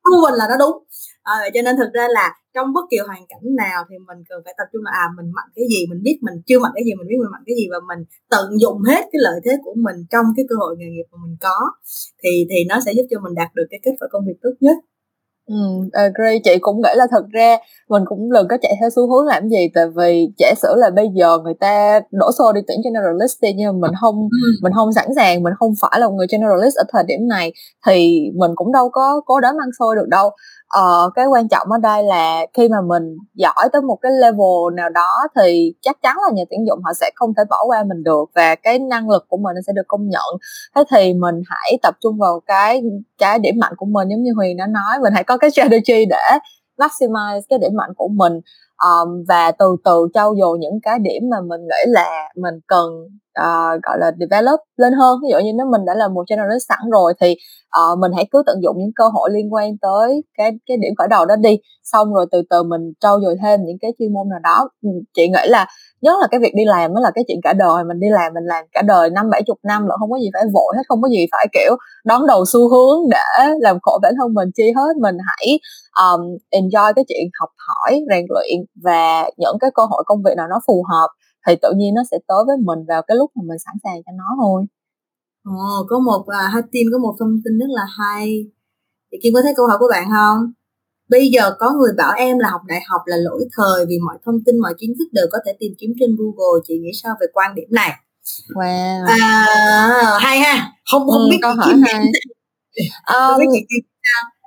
[0.03, 0.77] Trung bình là nó đúng.
[1.23, 4.39] À, cho nên thực ra là trong bất kỳ hoàn cảnh nào thì mình cần
[4.45, 6.83] phải tập trung là à mình mạnh cái gì mình biết mình chưa mạnh cái
[6.87, 8.01] gì mình biết mình mạnh cái gì và mình
[8.33, 11.17] tận dụng hết cái lợi thế của mình trong cái cơ hội nghề nghiệp mà
[11.25, 11.57] mình có
[12.23, 14.55] thì thì nó sẽ giúp cho mình đạt được cái kết quả công việc tốt
[14.65, 14.77] nhất
[15.51, 17.57] Ừ, agree chị cũng nghĩ là thật ra
[17.89, 20.89] mình cũng đừng có chạy theo xu hướng làm gì tại vì giả sử là
[20.89, 24.47] bây giờ người ta đổ xô đi tuyển generalist đi nhưng mà mình không ừ.
[24.63, 27.53] mình không sẵn sàng mình không phải là một người generalist ở thời điểm này
[27.87, 30.29] thì mình cũng đâu có cố đấm ăn xôi được đâu
[30.71, 33.03] ờ, cái quan trọng ở đây là khi mà mình
[33.33, 36.93] giỏi tới một cái level nào đó thì chắc chắn là nhà tuyển dụng họ
[36.93, 39.87] sẽ không thể bỏ qua mình được và cái năng lực của mình sẽ được
[39.87, 40.37] công nhận.
[40.75, 42.81] Thế thì mình hãy tập trung vào cái
[43.17, 46.05] cái điểm mạnh của mình giống như huyền đã nói mình hãy có cái strategy
[46.05, 46.37] để
[46.77, 48.33] maximize cái điểm mạnh của mình
[48.81, 52.89] um, và từ từ trau dồi những cái điểm mà mình nghĩ là mình cần
[53.41, 55.19] uh, gọi là develop lên hơn.
[55.23, 57.35] Ví dụ như nếu mình đã là một generalist sẵn rồi thì
[57.79, 60.93] uh, mình hãy cứ tận dụng những cơ hội liên quan tới cái cái điểm
[60.97, 61.59] khởi đầu đó đi.
[61.83, 64.69] Xong rồi từ từ mình trau dồi thêm những cái chuyên môn nào đó.
[64.83, 65.65] Ừ, chị nghĩ là
[66.01, 67.83] nhất là cái việc đi làm đó là cái chuyện cả đời.
[67.83, 70.29] Mình đi làm mình làm cả đời năm bảy chục năm là không có gì
[70.33, 71.75] phải vội hết không có gì phải kiểu
[72.05, 74.97] đón đầu xu hướng để làm khổ bản thân mình chi hết.
[75.01, 75.59] Mình hãy
[76.03, 76.21] um,
[76.51, 80.47] enjoy cái chuyện học hỏi rèn luyện và những cái cơ hội công việc nào
[80.47, 81.07] nó phù hợp
[81.47, 84.03] thì tự nhiên nó sẽ tới với mình vào cái lúc mà mình sẵn sàng
[84.05, 84.65] cho nó thôi
[85.43, 88.45] Ồ, có một à, hai team có một thông tin rất là hay.
[89.11, 90.51] Chị Kim có thấy câu hỏi của bạn không?
[91.09, 94.17] Bây giờ có người bảo em là học đại học là lỗi thời vì mọi
[94.25, 96.61] thông tin, mọi kiến thức đều có thể tìm kiếm trên Google.
[96.67, 97.91] Chị nghĩ sao về quan điểm này?
[98.55, 99.05] Wow.
[99.07, 100.71] À, hay ha.
[100.91, 102.05] Không không ừ, biết câu hỏi hay.
[103.13, 103.41] um,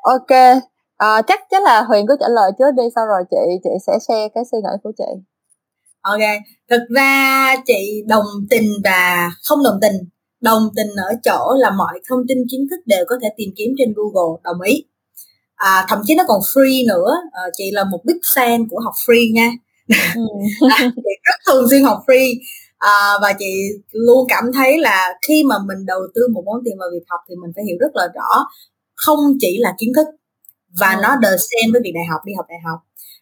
[0.02, 0.62] ok.
[0.96, 3.98] À, chắc chắc là Huyền cứ trả lời trước đi sau rồi chị chị sẽ
[4.08, 5.33] share cái suy nghĩ của chị.
[6.04, 6.20] Ok,
[6.70, 9.96] thực ra chị đồng tình và không đồng tình.
[10.40, 13.68] Đồng tình ở chỗ là mọi thông tin kiến thức đều có thể tìm kiếm
[13.78, 14.84] trên Google đồng ý.
[15.54, 17.12] À, thậm chí nó còn free nữa.
[17.32, 19.50] À, chị là một big fan của học free nha.
[20.14, 20.22] Ừ.
[20.70, 22.34] à, chị rất thường xuyên học free.
[22.78, 23.46] À, và chị
[23.92, 27.20] luôn cảm thấy là khi mà mình đầu tư một món tiền vào việc học
[27.28, 28.46] thì mình phải hiểu rất là rõ.
[28.94, 30.06] Không chỉ là kiến thức
[30.80, 31.00] và ừ.
[31.02, 32.78] nó the same với việc đại học đi học đại học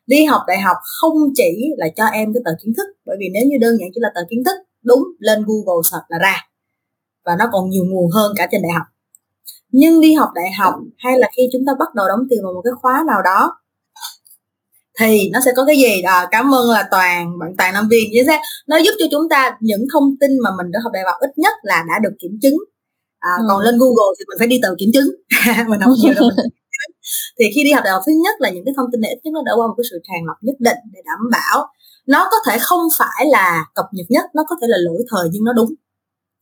[0.06, 3.26] đi học đại học không chỉ là cho em cái tờ kiến thức bởi vì
[3.34, 6.36] nếu như đơn giản chỉ là tờ kiến thức đúng lên google search là ra.
[7.24, 8.86] Và nó còn nhiều nguồn hơn cả trên đại học.
[9.68, 12.52] Nhưng đi học đại học hay là khi chúng ta bắt đầu đóng tiền vào
[12.52, 13.62] một cái khóa nào đó
[14.98, 16.02] thì nó sẽ có cái gì?
[16.02, 18.40] À, cảm ơn là toàn bạn toàn năm viên chính xác.
[18.66, 21.30] Nó giúp cho chúng ta những thông tin mà mình đã học đại học ít
[21.36, 22.56] nhất là đã được kiểm chứng.
[23.18, 23.44] À, ừ.
[23.48, 25.10] còn lên google thì mình phải đi tờ kiểm chứng.
[25.68, 26.30] Mình học nhiều rồi
[27.38, 29.20] thì khi đi học đại học thứ nhất là những cái thông tin này ít
[29.24, 31.56] nhất nó đã qua một cái sự tràn lọc nhất định để đảm bảo
[32.06, 35.28] nó có thể không phải là cập nhật nhất nó có thể là lỗi thời
[35.32, 35.74] nhưng nó đúng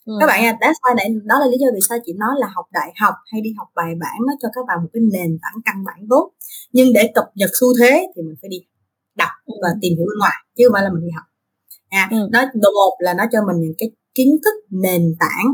[0.07, 0.17] Ừ.
[0.21, 2.47] các bạn nha that's why này đó là lý do vì sao chị nói là
[2.55, 5.39] học đại học hay đi học bài bản nó cho các bạn một cái nền
[5.43, 6.33] tảng căn bản tốt
[6.73, 8.57] nhưng để cập nhật xu thế thì mình phải đi
[9.17, 9.55] đọc ừ.
[9.63, 11.25] và tìm hiểu bên ngoài chứ không phải là mình đi học
[11.89, 12.29] à, ừ.
[12.33, 15.47] nó độ một là nó cho mình những cái kiến thức nền tảng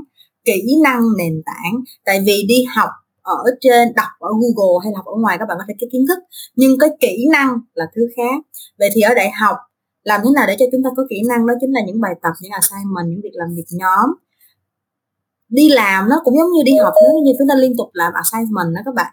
[0.45, 1.74] kỹ năng nền tảng
[2.05, 2.91] tại vì đi học
[3.26, 6.04] ở trên đọc ở Google hay học ở ngoài các bạn có thể cái kiến
[6.08, 6.18] thức.
[6.56, 8.36] Nhưng cái kỹ năng là thứ khác.
[8.78, 9.56] Vậy thì ở đại học
[10.02, 11.46] làm thế nào để cho chúng ta có kỹ năng?
[11.46, 14.08] Đó chính là những bài tập những assignment những việc làm việc nhóm.
[15.48, 18.12] Đi làm nó cũng giống như đi học nếu như chúng ta liên tục làm
[18.22, 19.12] assignment đó các bạn.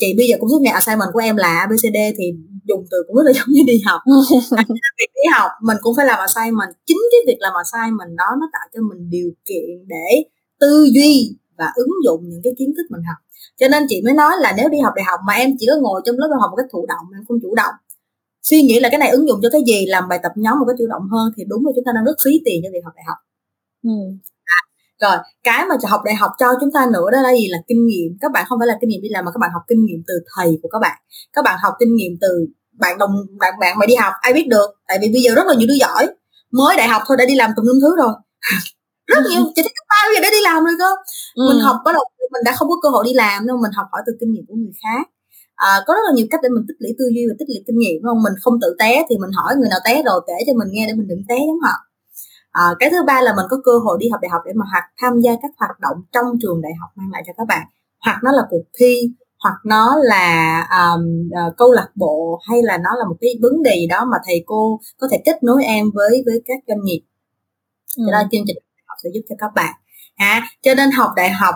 [0.00, 2.24] Chị bây giờ cũng suốt ngày assignment của em là ABCD thì
[2.68, 4.00] dùng từ cũng rất là giống như đi học.
[4.98, 6.70] Việc đi học mình cũng phải làm assignment.
[6.86, 10.08] Chính cái việc làm assignment đó nó tạo cho mình điều kiện để
[10.60, 13.25] tư duy và ứng dụng những cái kiến thức mình học
[13.60, 15.76] cho nên chị mới nói là nếu đi học đại học mà em chỉ có
[15.80, 17.74] ngồi trong lớp học một cách thụ động em không chủ động.
[18.42, 20.64] Suy nghĩ là cái này ứng dụng cho cái gì làm bài tập nhóm một
[20.68, 22.84] cách chủ động hơn thì đúng là chúng ta đang rất phí tiền cho việc
[22.84, 23.18] học đại học.
[23.82, 23.96] Ừ.
[24.44, 24.58] à,
[25.02, 27.48] rồi cái mà học đại học cho chúng ta nữa đó là gì?
[27.48, 28.18] Là kinh nghiệm.
[28.20, 30.02] Các bạn không phải là kinh nghiệm đi làm mà các bạn học kinh nghiệm
[30.06, 30.98] từ thầy của các bạn.
[31.32, 34.46] Các bạn học kinh nghiệm từ bạn đồng bạn bạn mà đi học ai biết
[34.48, 34.66] được?
[34.88, 36.08] Tại vì bây giờ rất là nhiều đứa giỏi.
[36.52, 38.14] Mới đại học thôi đã đi làm tùm lum thứ rồi
[39.06, 40.90] rất nhiều chỉ thấy cấp ba giờ để đi làm rồi cơ.
[41.40, 41.42] Ừ.
[41.48, 42.04] mình học bắt đầu
[42.34, 44.44] mình đã không có cơ hội đi làm đâu mình học hỏi từ kinh nghiệm
[44.48, 45.04] của người khác.
[45.54, 47.60] À, có rất là nhiều cách để mình tích lũy tư duy và tích lũy
[47.66, 48.22] kinh nghiệm đúng không?
[48.26, 50.84] Mình không tự té thì mình hỏi người nào té rồi kể cho mình nghe
[50.88, 51.76] để mình đừng té giống họ
[52.62, 54.64] à, cái thứ ba là mình có cơ hội đi học đại học để mà
[54.72, 57.66] hoặc tham gia các hoạt động trong trường đại học mang lại cho các bạn.
[58.04, 59.10] Hoặc nó là cuộc thi
[59.44, 63.62] hoặc nó là um, uh, câu lạc bộ hay là nó là một cái vấn
[63.62, 66.84] đề gì đó mà thầy cô có thể kết nối em với với các doanh
[66.84, 67.00] nghiệp.
[67.96, 68.04] Ừ.
[68.12, 68.56] đó chương trình
[69.04, 69.74] sẽ giúp cho các bạn.
[70.16, 71.54] À, cho nên học đại học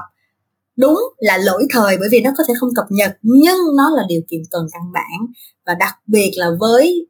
[0.77, 4.03] đúng là lỗi thời bởi vì nó có thể không cập nhật nhưng nó là
[4.09, 5.33] điều kiện cần căn bản.
[5.67, 7.07] Và đặc biệt là với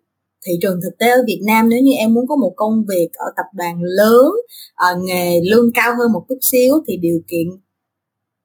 [0.46, 3.08] thị trường thực tế ở Việt Nam nếu như em muốn có một công việc
[3.12, 4.26] ở tập đoàn lớn
[4.74, 7.46] à, nghề lương cao hơn một chút xíu thì điều kiện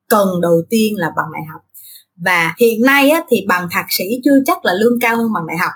[0.09, 1.61] cần đầu tiên là bằng đại học.
[2.15, 5.47] Và hiện nay á, thì bằng thạc sĩ chưa chắc là lương cao hơn bằng
[5.47, 5.71] đại học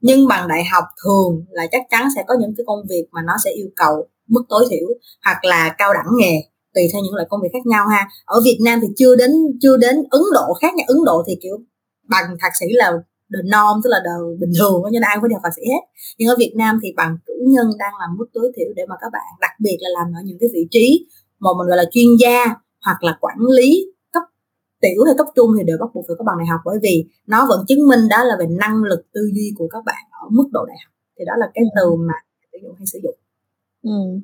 [0.00, 3.22] nhưng bằng đại học thường là chắc chắn sẽ có những cái công việc mà
[3.26, 4.86] nó sẽ yêu cầu mức tối thiểu
[5.24, 6.34] hoặc là cao đẳng nghề,
[6.74, 8.08] tùy theo những loại công việc khác nhau ha.
[8.24, 9.30] Ở Việt Nam thì chưa đến
[9.62, 10.84] chưa đến Ấn Độ khác nha.
[10.86, 11.56] Ấn Độ thì, kiểu,
[12.08, 12.92] bằng thạc sĩ là
[13.34, 15.54] the norm, tức là the bình thường cho nên ai cũng phải đi học thạc
[15.56, 15.82] sĩ hết.
[16.18, 18.94] Nhưng ở Việt Nam thì bằng cử nhân đang làm mức tối thiểu để mà
[19.00, 21.06] các bạn, đặc biệt là làm ở những cái vị trí
[21.38, 22.44] mà mình gọi là chuyên gia
[22.84, 23.70] hoặc là quản lý
[24.12, 24.22] cấp
[24.80, 27.04] tiểu hay cấp trung thì đều bắt buộc phải có bằng đại học, bởi vì
[27.26, 30.26] nó vẫn chứng minh đó là về năng lực tư duy của các bạn ở
[30.30, 30.92] mức độ đại học.
[31.18, 32.14] Thì đó là cái từ mà
[32.52, 33.14] sử dụng hay sử dụng
[33.86, 34.20] ừ.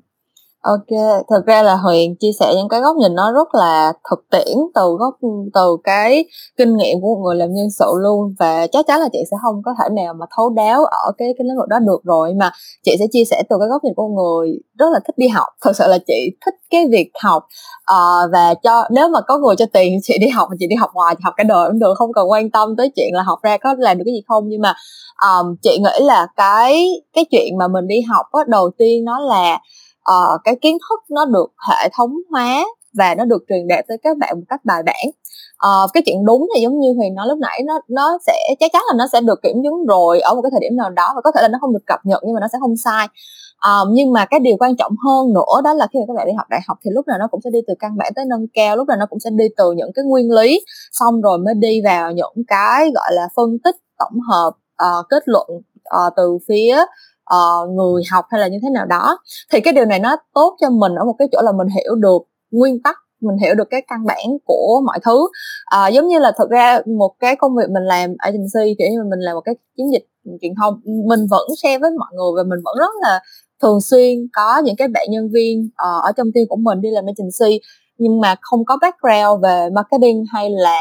[0.63, 0.87] OK,
[1.31, 4.57] thực ra là Huyền chia sẻ những cái góc nhìn nó rất là thực tiễn
[4.75, 5.15] từ góc
[5.55, 6.25] từ cái
[6.59, 9.37] kinh nghiệm của một người làm nhân sự luôn và chắc chắn là chị sẽ
[9.43, 12.35] không có thể nào mà thấu đáo ở cái cái lĩnh vực đó được rồi
[12.35, 12.51] mà
[12.85, 15.47] chị sẽ chia sẻ từ cái góc nhìn của người rất là thích đi học.
[15.63, 17.43] Thật sự là chị thích cái việc học
[17.93, 20.91] uh, và cho nếu mà có người cho tiền chị đi học chị đi học
[20.95, 23.39] ngoài chị học cả đời cũng được không cần quan tâm tới chuyện là học
[23.43, 24.75] ra có làm được cái gì không nhưng mà
[25.27, 29.21] um, chị nghĩ là cái cái chuyện mà mình đi học á đầu tiên nó
[29.21, 29.59] là
[30.11, 33.99] uh, cái kiến thức nó được hệ thống hóa và nó được truyền đạt tới
[34.03, 35.07] các bạn một cách bài bản.
[35.67, 38.71] Uh, cái chuyện đúng thì giống như huyền nói lúc nãy nó nó sẽ chắc
[38.73, 41.13] chắn là nó sẽ được kiểm chứng rồi ở một cái thời điểm nào đó
[41.15, 43.09] và có thể là nó không được cập nhật nhưng mà nó sẽ không sai.
[43.67, 46.27] Um, nhưng mà cái điều quan trọng hơn nữa đó là khi mà các bạn
[46.27, 48.25] đi học đại học thì lúc nào nó cũng sẽ đi từ căn bản tới
[48.25, 51.39] nâng cao lúc nào nó cũng sẽ đi từ những cái nguyên lý xong rồi
[51.39, 54.51] mới đi vào những cái gọi là phân tích tổng hợp
[54.83, 55.47] uh, kết luận
[55.97, 56.77] uh, từ phía
[57.35, 59.19] uh, người học hay là như thế nào đó
[59.53, 61.95] thì cái điều này nó tốt cho mình ở một cái chỗ là mình hiểu
[61.95, 65.29] được nguyên tắc mình hiểu được cái căn bản của mọi thứ.
[65.65, 68.99] À, giống như là thực ra một cái công việc mình làm agency kiểu như
[69.11, 70.07] mình làm một cái chiến dịch
[70.41, 73.21] truyền thông mình vẫn share với mọi người và mình vẫn rất là
[73.63, 76.91] thường xuyên có những cái bạn nhân viên uh, ở trong team của mình đi
[76.91, 77.61] làm agency
[77.99, 80.79] nhưng mà không có background về marketing hay là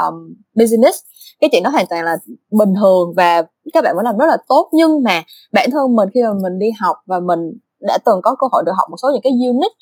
[0.00, 0.98] um, business
[1.44, 2.16] cái chuyện đó hoàn toàn là
[2.50, 3.42] bình thường và
[3.72, 4.68] các bạn vẫn làm rất là tốt.
[4.72, 5.22] Nhưng mà
[5.52, 7.40] bản thân mình khi mà mình đi học và mình
[7.80, 9.72] đã từng có cơ hội được học một số những cái unit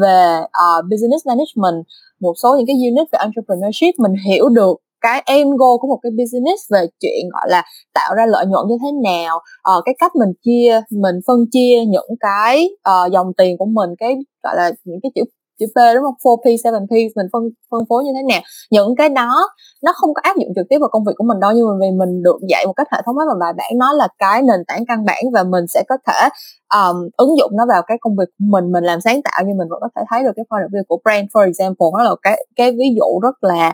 [0.00, 1.84] về uh, business management
[2.20, 5.98] một số những cái unit về entrepreneurship mình hiểu được cái end goal của một
[6.02, 7.62] cái business về chuyện gọi là
[7.94, 9.36] tạo ra lợi nhuận như thế nào
[9.76, 13.90] uh, cái cách mình chia mình phân chia những cái uh, dòng tiền của mình
[13.98, 15.22] cái gọi là những cái chữ
[15.60, 16.14] chữ P đúng không?
[16.24, 18.40] 4P 7P mình phân phân phối như thế nào?
[18.70, 19.48] Những cái đó
[19.84, 21.74] nó không có áp dụng trực tiếp vào công việc của mình đâu nhưng mà
[21.80, 24.42] vì mình được dạy một cách hệ thống hóa và bài bản nó là cái
[24.42, 26.28] nền tảng căn bản và mình sẽ có thể
[26.74, 29.56] um, ứng dụng nó vào cái công việc của mình mình làm sáng tạo nhưng
[29.58, 31.86] mình vẫn có thể thấy được cái point of view của brand for example.
[31.98, 33.72] Đó là cái cái ví dụ rất là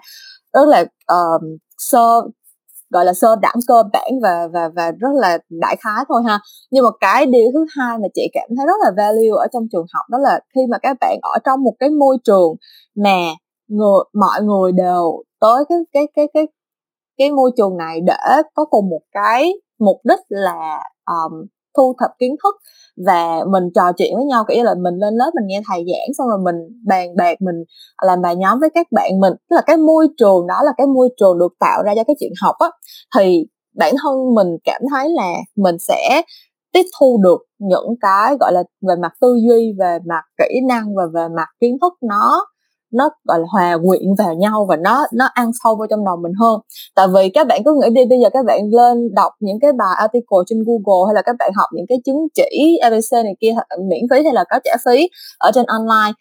[0.52, 2.22] rất là um, sơ
[2.96, 6.38] gọi là sơ đẳng cơ bản và và và rất là đại khái thôi ha.
[6.70, 9.62] Nhưng mà cái điều thứ hai mà chị cảm thấy rất là value ở trong
[9.72, 12.54] trường học đó là khi mà các bạn ở trong một cái môi trường
[13.04, 13.18] mà
[13.68, 16.46] người mọi người đều tới cái cái cái cái
[17.18, 21.32] cái môi trường này để có cùng một cái mục đích là um,
[21.76, 22.56] thu thập kiến thức
[23.06, 25.84] và mình trò chuyện với nhau, kiểu như là, mình lên lớp mình nghe thầy
[25.86, 26.56] giảng xong rồi mình
[26.86, 27.56] bàn bạc, mình
[28.02, 29.32] làm bài nhóm với các bạn mình.
[29.50, 32.16] Tức là cái môi trường đó là cái môi trường được tạo ra cho cái
[32.20, 32.68] chuyện học á.
[33.18, 33.46] Thì
[33.78, 36.22] bản thân mình cảm thấy là mình sẽ
[36.72, 40.94] tiếp thu được những cái, gọi là, về mặt tư duy, về mặt kỹ năng
[40.96, 42.46] và về mặt kiến thức nó
[42.96, 46.16] nó gọi là hòa quyện vào nhau và nó nó ăn sâu vào trong đầu
[46.22, 46.60] mình hơn.
[46.96, 49.72] Tại vì các bạn cứ nghĩ đi bây giờ các bạn lên đọc những cái
[49.72, 53.34] bài article trên Google hay là các bạn học những cái chứng chỉ ABC này
[53.40, 53.54] kia
[53.88, 56.12] miễn phí hay là có trả phí ở trên online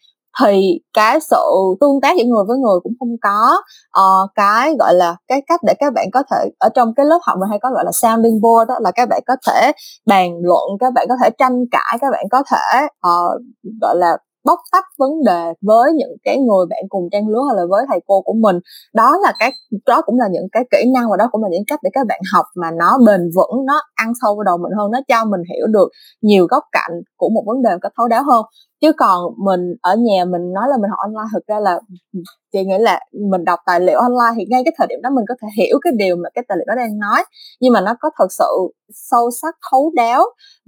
[0.43, 1.41] thì cái sự
[1.81, 3.61] tương tác giữa người với người cũng không có.
[3.99, 7.19] Uh, cái gọi là cái cách để các bạn có thể ở trong cái lớp
[7.23, 9.71] học mình hay có gọi là sounding board đó là các bạn có thể
[10.05, 13.41] bàn luận các bạn có thể tranh cãi các bạn có thể uh,
[13.81, 17.55] gọi là bóc tách vấn đề với những cái người bạn cùng trang lứa hay
[17.57, 18.59] là với thầy cô của mình.
[18.93, 19.51] Đó là cái,
[19.85, 22.07] đó cũng là những cái kỹ năng và đó cũng là những cách để các
[22.07, 25.25] bạn học mà nó bền vững, nó ăn sâu vào đầu mình hơn, nó cho
[25.25, 25.89] mình hiểu được
[26.21, 28.45] nhiều góc cạnh của một vấn đề một cách thấu đáo hơn
[28.81, 31.79] chứ còn mình ở nhà mình nói là mình học online, thực ra là
[32.13, 32.19] ừ,
[32.53, 32.99] chị nghĩ là
[33.31, 35.79] mình đọc tài liệu online thì ngay cái thời điểm đó mình có thể hiểu
[35.81, 37.23] cái điều mà cái tài liệu đó đang nói.
[37.61, 40.23] Nhưng mà nó có thật sự sâu sắc, thấu đáo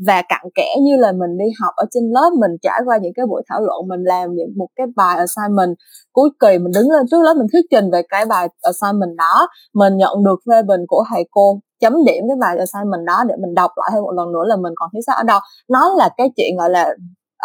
[0.07, 3.13] và cặn kẽ như là mình đi học ở trên lớp, mình trải qua những
[3.15, 5.75] cái buổi thảo luận, mình làm những một cái bài assignment
[6.13, 9.47] cuối kỳ, mình đứng lên trước lớp mình thuyết trình về cái bài assignment đó,
[9.73, 13.35] mình nhận được phê bình của thầy cô, chấm điểm cái bài assignment đó để
[13.41, 15.39] mình đọc lại thêm một lần nữa là mình còn thiếu sót ở đâu.
[15.69, 16.95] Nó là cái chuyện, gọi là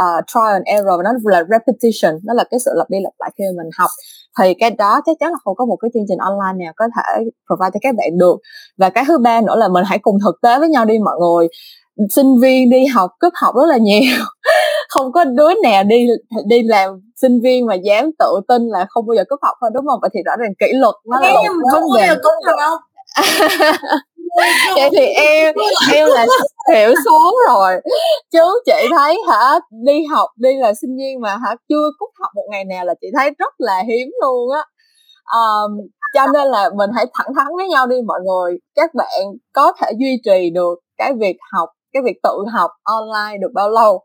[0.03, 3.12] uh, trial and error và nó là repetition nó là cái sự lặp đi lặp
[3.18, 3.90] lại khi mình học.
[4.38, 6.88] Thì cái đó chắc chắn là không có một cái chương trình online nào có
[6.97, 8.36] thể provide cho các bạn được.
[8.78, 11.14] Và cái thứ ba nữa là mình hãy cùng thực tế với nhau đi mọi
[11.20, 11.49] người.
[12.11, 14.24] Sinh viên đi học cúp học rất là nhiều.
[14.88, 16.07] Không có đứa nào đi
[16.47, 19.70] đi làm sinh viên mà dám tự tin là không bao giờ cúp học thôi
[19.74, 19.99] đúng không?
[20.01, 22.07] Vậy thì rõ ràng kỷ luật nó là một vấn đề.
[22.07, 22.80] học không
[24.76, 25.55] vậy thì em
[25.93, 26.26] em là
[26.74, 27.80] hiểu số rồi.
[28.33, 32.30] Chứ chị thấy hả đi học đi là sinh viên mà hả chưa cúp học
[32.35, 34.64] một ngày nào là chị thấy rất là hiếm luôn á.
[35.39, 35.78] Um,
[36.14, 38.59] cho nên là mình hãy thẳng thắn với nhau đi mọi người.
[38.74, 39.20] Các bạn
[39.53, 43.70] có thể duy trì được cái việc học cái việc tự học online được bao
[43.70, 44.05] lâu?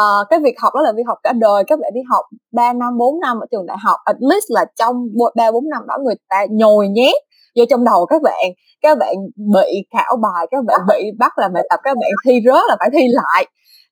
[0.00, 1.64] Uh, cái việc học đó là việc học cả đời.
[1.66, 4.64] Các bạn đi học 3 năm 4 năm ở trường đại học at least là
[4.78, 4.96] trong
[5.36, 7.27] ba bốn năm đó người ta nhồi nhét
[7.58, 8.44] vô trong đầu các bạn
[8.82, 9.14] các bạn
[9.54, 12.76] bị khảo bài các bạn bị bắt làm bài tập các bạn thi rớt là
[12.78, 13.46] phải thi lại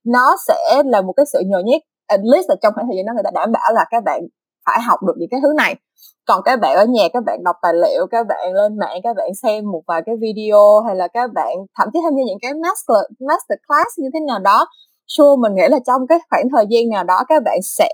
[0.04, 3.06] nó sẽ là một cái sự nhồi nhét at least là trong khoảng thời gian
[3.06, 4.20] đó người ta đảm bảo là các bạn
[4.66, 5.76] phải học được những cái thứ này
[6.26, 9.16] còn các bạn ở nhà các bạn đọc tài liệu các bạn lên mạng các
[9.16, 12.38] bạn xem một vài cái video hay là các bạn thậm chí tham gia những
[12.42, 14.66] cái master master class như thế nào đó
[15.08, 17.90] sure mình nghĩ là trong cái khoảng thời gian nào đó các bạn sẽ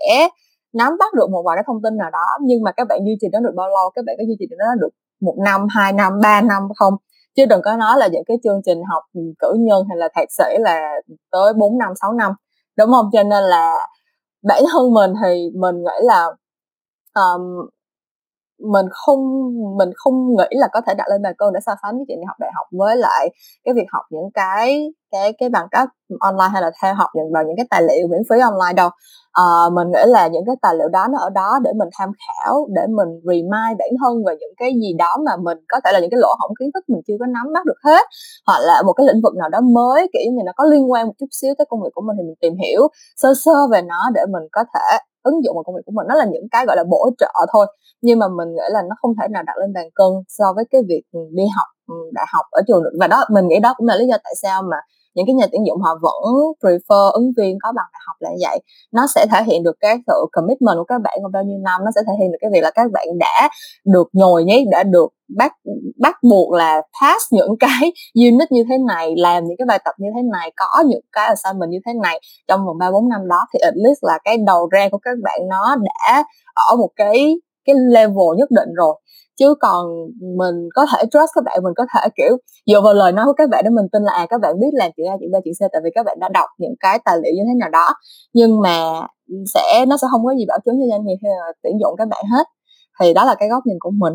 [0.73, 3.17] nắm bắt được một vài cái thông tin nào đó nhưng mà các bạn duy
[3.21, 4.89] trì nó được bao lâu các bạn có duy trì nó được
[5.23, 6.93] một năm hai năm ba năm không?
[7.35, 9.03] Chứ đừng có nói là những cái chương trình học
[9.39, 10.91] cử nhân hay là thạc sĩ là
[11.31, 12.31] tới 4 năm 6 năm
[12.77, 13.09] đúng không?
[13.13, 13.87] Cho nên là
[14.43, 16.27] bản thân mình thì mình nghĩ là
[17.15, 17.41] um,
[18.59, 19.19] mình không
[19.77, 22.19] mình không nghĩ là có thể đặt lên bàn cân để so sánh cái chuyện
[22.19, 23.29] đi học đại học với lại
[23.63, 25.89] cái việc học những cái cái cái bằng cấp
[26.19, 28.89] online hay là theo học những vào những cái tài liệu miễn phí online đâu.
[29.31, 29.43] À,
[29.73, 32.67] mình nghĩ là những cái tài liệu đó nó ở đó để mình tham khảo
[32.75, 35.99] để mình remind bản thân về những cái gì đó mà mình có thể là
[35.99, 38.05] những cái lỗ hổng kiến thức mình chưa có nắm bắt được hết
[38.47, 41.07] hoặc là một cái lĩnh vực nào đó mới kiểu như nó có liên quan
[41.07, 43.81] một chút xíu tới công việc của mình thì mình tìm hiểu sơ sơ về
[43.81, 46.07] nó để mình có thể ứng dụng vào công việc của mình.
[46.09, 47.65] Nó là những cái, gọi là, bổ trợ thôi.
[48.01, 50.65] Nhưng mà mình nghĩ là nó không thể nào đặt lên bàn cân so với
[50.71, 52.93] cái việc ừ, đi học ừ, đại học ở trường được.
[52.99, 54.77] Và đó, mình nghĩ đó cũng là lý do tại sao mà
[55.15, 56.23] những cái nhà tuyển dụng họ vẫn
[56.61, 58.59] prefer ứng viên có bằng đại học là vậy.
[58.91, 61.81] Nó sẽ thể hiện được cái sự commitment của các bạn trong bao nhiêu năm,
[61.85, 63.49] nó sẽ thể hiện được cái việc là các bạn đã
[63.85, 65.07] được nhồi nhét, đã được
[65.37, 65.51] bắt
[65.99, 67.91] bắt buộc là pass những cái
[68.25, 71.27] unit như thế này, làm những cái bài tập như thế này, có những cái
[71.27, 74.37] assignment như thế này trong vòng ba, bốn năm đó, thì at least là cái
[74.47, 76.23] đầu ra của các bạn nó đã
[76.69, 77.35] ở một cái
[77.65, 78.95] cái level nhất định rồi
[79.39, 79.85] chứ còn
[80.37, 83.33] mình có thể trust các bạn mình có thể kiểu dựa vào lời nói của
[83.33, 85.35] các bạn để mình tin là à các bạn biết làm chuyện a chuyện b
[85.43, 87.69] chuyện c tại vì các bạn đã đọc những cái tài liệu như thế nào
[87.69, 87.93] đó.
[88.33, 89.07] Nhưng mà
[89.53, 91.95] sẽ nó sẽ không có gì bảo chứng cho doanh nghiệp hay là tuyển dụng
[91.97, 92.47] các bạn hết.
[92.99, 94.13] Thì đó là cái góc nhìn của mình.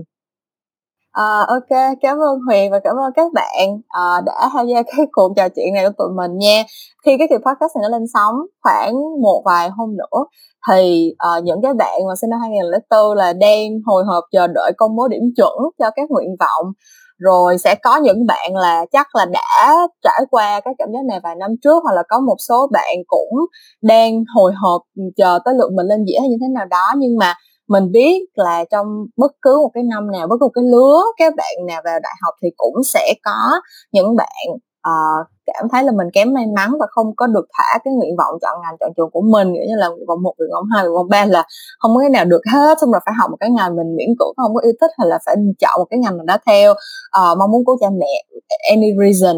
[1.13, 5.07] À, ok, cảm ơn Huyền và cảm ơn các bạn à, đã tham gia cái
[5.13, 6.63] cuộc trò chuyện này của tụi mình nha.
[7.05, 10.25] Khi cái kỳ podcast này nó lên sóng khoảng một vài hôm nữa
[10.69, 14.73] thì uh, những cái bạn mà sinh năm 2004 là đang hồi hộp chờ đợi
[14.77, 16.73] công bố điểm chuẩn cho các nguyện vọng.
[17.19, 21.21] Rồi sẽ có những bạn là chắc là đã trải qua cái cảm giác này
[21.23, 23.39] vài năm trước hoặc là có một số bạn cũng
[23.83, 26.93] đang hồi hộp ừ, chờ tới lượt mình lên dĩa hay như thế nào đó.
[26.97, 27.35] Nhưng mà
[27.69, 31.03] mình biết là trong bất cứ một cái năm nào bất cứ một cái lứa
[31.17, 33.61] các bạn nào vào đại học thì cũng sẽ có
[33.93, 34.47] những bạn
[34.89, 38.17] uh, cảm thấy là mình kém may mắn và không có được thả cái nguyện
[38.19, 40.65] vọng chọn ngành chọn trường của mình nghĩa như là nguyện vọng một nguyện vọng
[40.75, 41.45] hai nguyện vọng ba là
[41.79, 44.09] không có cái nào được hết xong rồi phải học một cái ngành mình miễn
[44.19, 46.71] cưỡng không có yêu thích hay là phải chọn một cái ngành mình đã theo
[46.73, 48.25] uh, mong muốn của cha mẹ
[48.71, 49.37] any reason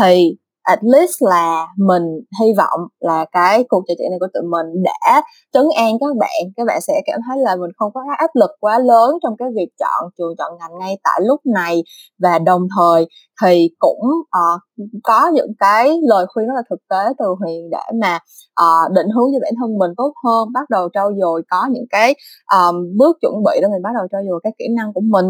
[0.00, 0.36] thì
[0.66, 2.02] at least là mình
[2.40, 6.16] hy vọng là cái cuộc trò chuyện này của tụi mình đã trấn an các
[6.20, 6.40] bạn.
[6.56, 9.48] Các bạn sẽ cảm thấy là mình không có áp lực quá lớn trong cái
[9.56, 11.82] việc chọn trường chọn ngành ngay tại lúc này.
[12.22, 13.06] Và đồng thời
[13.42, 14.60] thì cũng uh,
[15.04, 18.18] có những cái lời khuyên rất là thực tế từ huyền để mà
[18.62, 21.86] uh, định hướng cho bản thân mình tốt hơn bắt đầu trau dồi có những
[21.90, 22.14] cái
[22.56, 25.26] um, bước chuẩn bị để mình bắt đầu trau dồi các kỹ năng của mình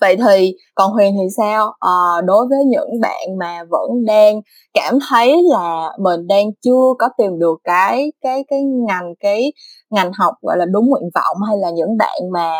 [0.00, 1.72] vậy thì còn huyền thì sao?
[1.80, 4.40] À, đối với những bạn mà vẫn đang
[4.74, 9.52] cảm thấy là mình đang chưa có tìm được cái cái cái ngành cái
[9.90, 12.50] ngành học gọi là đúng nguyện vọng hay là những bạn mà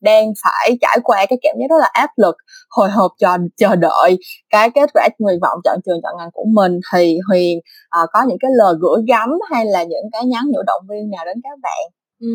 [0.00, 2.36] đang phải trải qua cái cảm giác rất là áp lực
[2.70, 4.18] hồi hộp chờ chờ đợi
[4.50, 8.22] cái kết quả nguyện vọng chọn trường chọn ngành của mình thì huyền à, có
[8.28, 11.36] những cái lời gửi gắm hay là những cái nhắn nhủ động viên nào đến
[11.44, 11.92] các bạn?
[12.20, 12.28] Ừ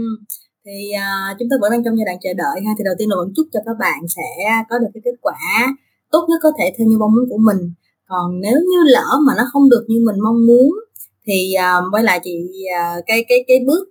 [0.65, 2.71] thì uh, chúng ta vẫn đang trong giai đoạn chờ đợi ha.
[2.77, 4.29] Thì đầu tiên là vẫn chúc cho các bạn sẽ
[4.69, 5.39] có được cái kết quả
[6.11, 7.61] tốt nhất có thể theo như mong muốn của mình.
[8.09, 10.69] Còn nếu như lỡ mà nó không được như mình mong muốn
[11.27, 12.35] thì uh, quay lại chị
[12.79, 13.85] uh, cái cái cái bước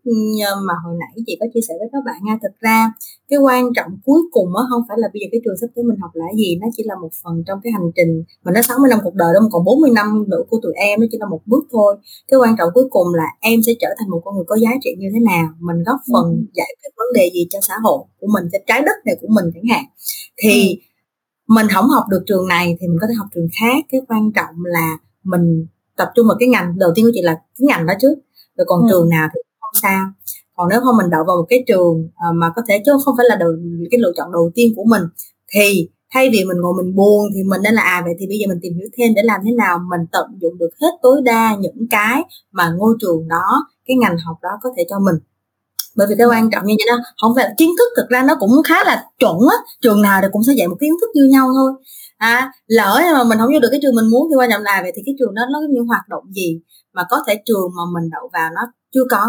[0.66, 2.92] mà hồi nãy chị có chia sẻ với các bạn nha thực ra
[3.32, 5.84] cái quan trọng cuối cùng á không phải là bây giờ cái trường sắp tới
[5.88, 8.12] mình học là gì nó chỉ là một phần trong cái hành trình
[8.44, 11.00] mình nói 60 năm cuộc đời đó mà còn 40 năm nữa của tụi em
[11.00, 11.96] nó chỉ là một bước thôi
[12.28, 14.70] cái quan trọng cuối cùng là em sẽ trở thành một con người có giá
[14.82, 16.44] trị như thế nào mình góp phần ừ.
[16.58, 19.28] giải quyết vấn đề gì cho xã hội của mình cho trái đất này của
[19.30, 19.84] mình chẳng hạn
[20.42, 21.54] thì ừ.
[21.56, 24.32] mình không học được trường này thì mình có thể học trường khác cái quan
[24.32, 25.66] trọng là mình
[25.96, 28.14] tập trung vào cái ngành đầu tiên của chị là cái ngành đó trước.
[28.56, 28.86] Rồi còn ừ.
[28.90, 30.06] trường nào thì không sao.
[30.56, 33.14] Còn nếu không mình đậu vào một cái trường uh, mà có thể chứ không
[33.16, 33.50] phải là đầu,
[33.90, 35.02] cái lựa chọn đầu tiên của mình
[35.54, 38.38] thì thay vì mình ngồi mình buồn thì mình nên là à vậy thì bây
[38.38, 41.20] giờ mình tìm hiểu thêm để làm thế nào mình tận dụng được hết tối
[41.24, 42.22] đa những cái
[42.52, 45.14] mà ngôi trường đó cái ngành học đó có thể cho mình.
[45.96, 48.36] Bởi vì cái quan trọng như vậy đó không phải kiến thức thực ra nó
[48.40, 51.24] cũng khá là chuẩn á trường nào thì cũng sẽ dạy một kiến thức như
[51.24, 51.72] nhau thôi
[52.22, 54.78] ha lỡ mà mình không vô được cái trường mình muốn thì qua trọng là
[54.82, 56.60] vậy thì cái trường đó nó có những hoạt động gì
[56.92, 58.62] mà có thể trường mà mình đậu vào nó
[58.94, 59.24] chưa có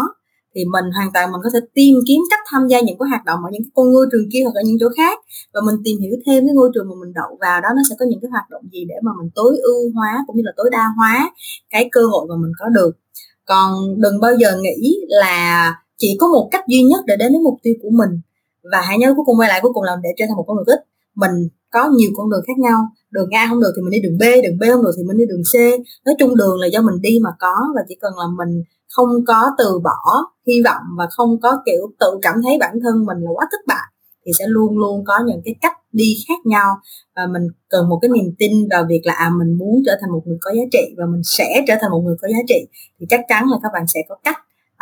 [0.54, 3.24] thì mình hoàn toàn mình có thể tìm kiếm cách tham gia những cái hoạt
[3.24, 5.18] động ở những cái con ngôi trường kia hoặc ở những chỗ khác
[5.54, 7.94] và mình tìm hiểu thêm cái ngôi trường mà mình đậu vào đó nó sẽ
[7.98, 10.52] có những cái hoạt động gì để mà mình tối ưu hóa cũng như là
[10.56, 11.30] tối đa hóa
[11.70, 12.92] cái cơ hội mà mình có được.
[13.44, 17.40] Còn đừng bao giờ nghĩ là chỉ có một cách duy nhất để đến với
[17.40, 18.10] mục tiêu của mình
[18.72, 20.56] và hãy nhớ cuối cùng quay lại cuối cùng là để trở thành một con
[20.56, 22.78] người ích mình có nhiều con đường khác nhau.
[23.10, 25.16] Đường A không được thì mình đi đường B đường B không được thì mình
[25.16, 25.54] đi đường C.
[26.06, 29.08] Nói chung đường là do mình đi mà có và chỉ cần là mình không
[29.26, 30.00] có từ bỏ
[30.46, 33.60] hy vọng và không có kiểu tự cảm thấy bản thân mình là quá thất
[33.66, 33.86] bại
[34.26, 36.68] thì sẽ luôn luôn có những cái cách đi khác nhau.
[37.16, 40.12] Và mình cần một cái niềm tin vào việc là à mình muốn trở thành
[40.12, 42.68] một người có giá trị và mình sẽ trở thành một người có giá trị.
[43.00, 44.38] Thì chắc chắn là các bạn sẽ có cách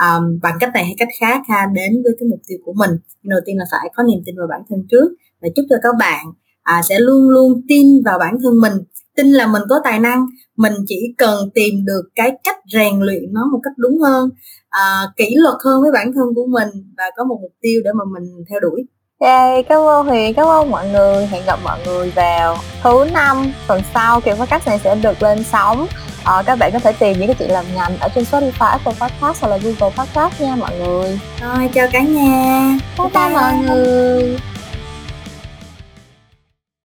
[0.07, 2.91] um, bằng cách này hay cách khác ha đến với cái mục tiêu của mình.
[3.23, 5.09] Đầu tiên là phải có niềm tin vào bản thân trước
[5.43, 6.27] và chúc cho các bạn
[6.63, 8.73] à, sẽ luôn luôn tin vào bản thân mình
[9.17, 10.27] tin là mình có tài năng.
[10.57, 14.31] Mình chỉ cần tìm được cái cách rèn luyện nó một cách đúng hơn
[14.69, 17.91] à, kỷ luật hơn với bản thân của mình và có một mục tiêu để
[17.95, 18.85] mà mình theo đuổi.
[19.21, 21.27] Yay, cảm ơn Huyền, cảm ơn mọi người.
[21.27, 25.45] Hẹn gặp mọi người vào thứ năm tuần sau Kiểu podcast này sẽ được lên
[25.45, 25.87] sóng.
[26.25, 28.93] À, Các bạn có thể tìm những cái chuyện làm ngành Ở trên Spotify, Apple
[29.01, 31.21] Podcast hoặc là Google Podcast nha mọi người.
[31.41, 32.79] Rồi, chào cả nhà.
[32.99, 34.37] Bye bye, bye mọi người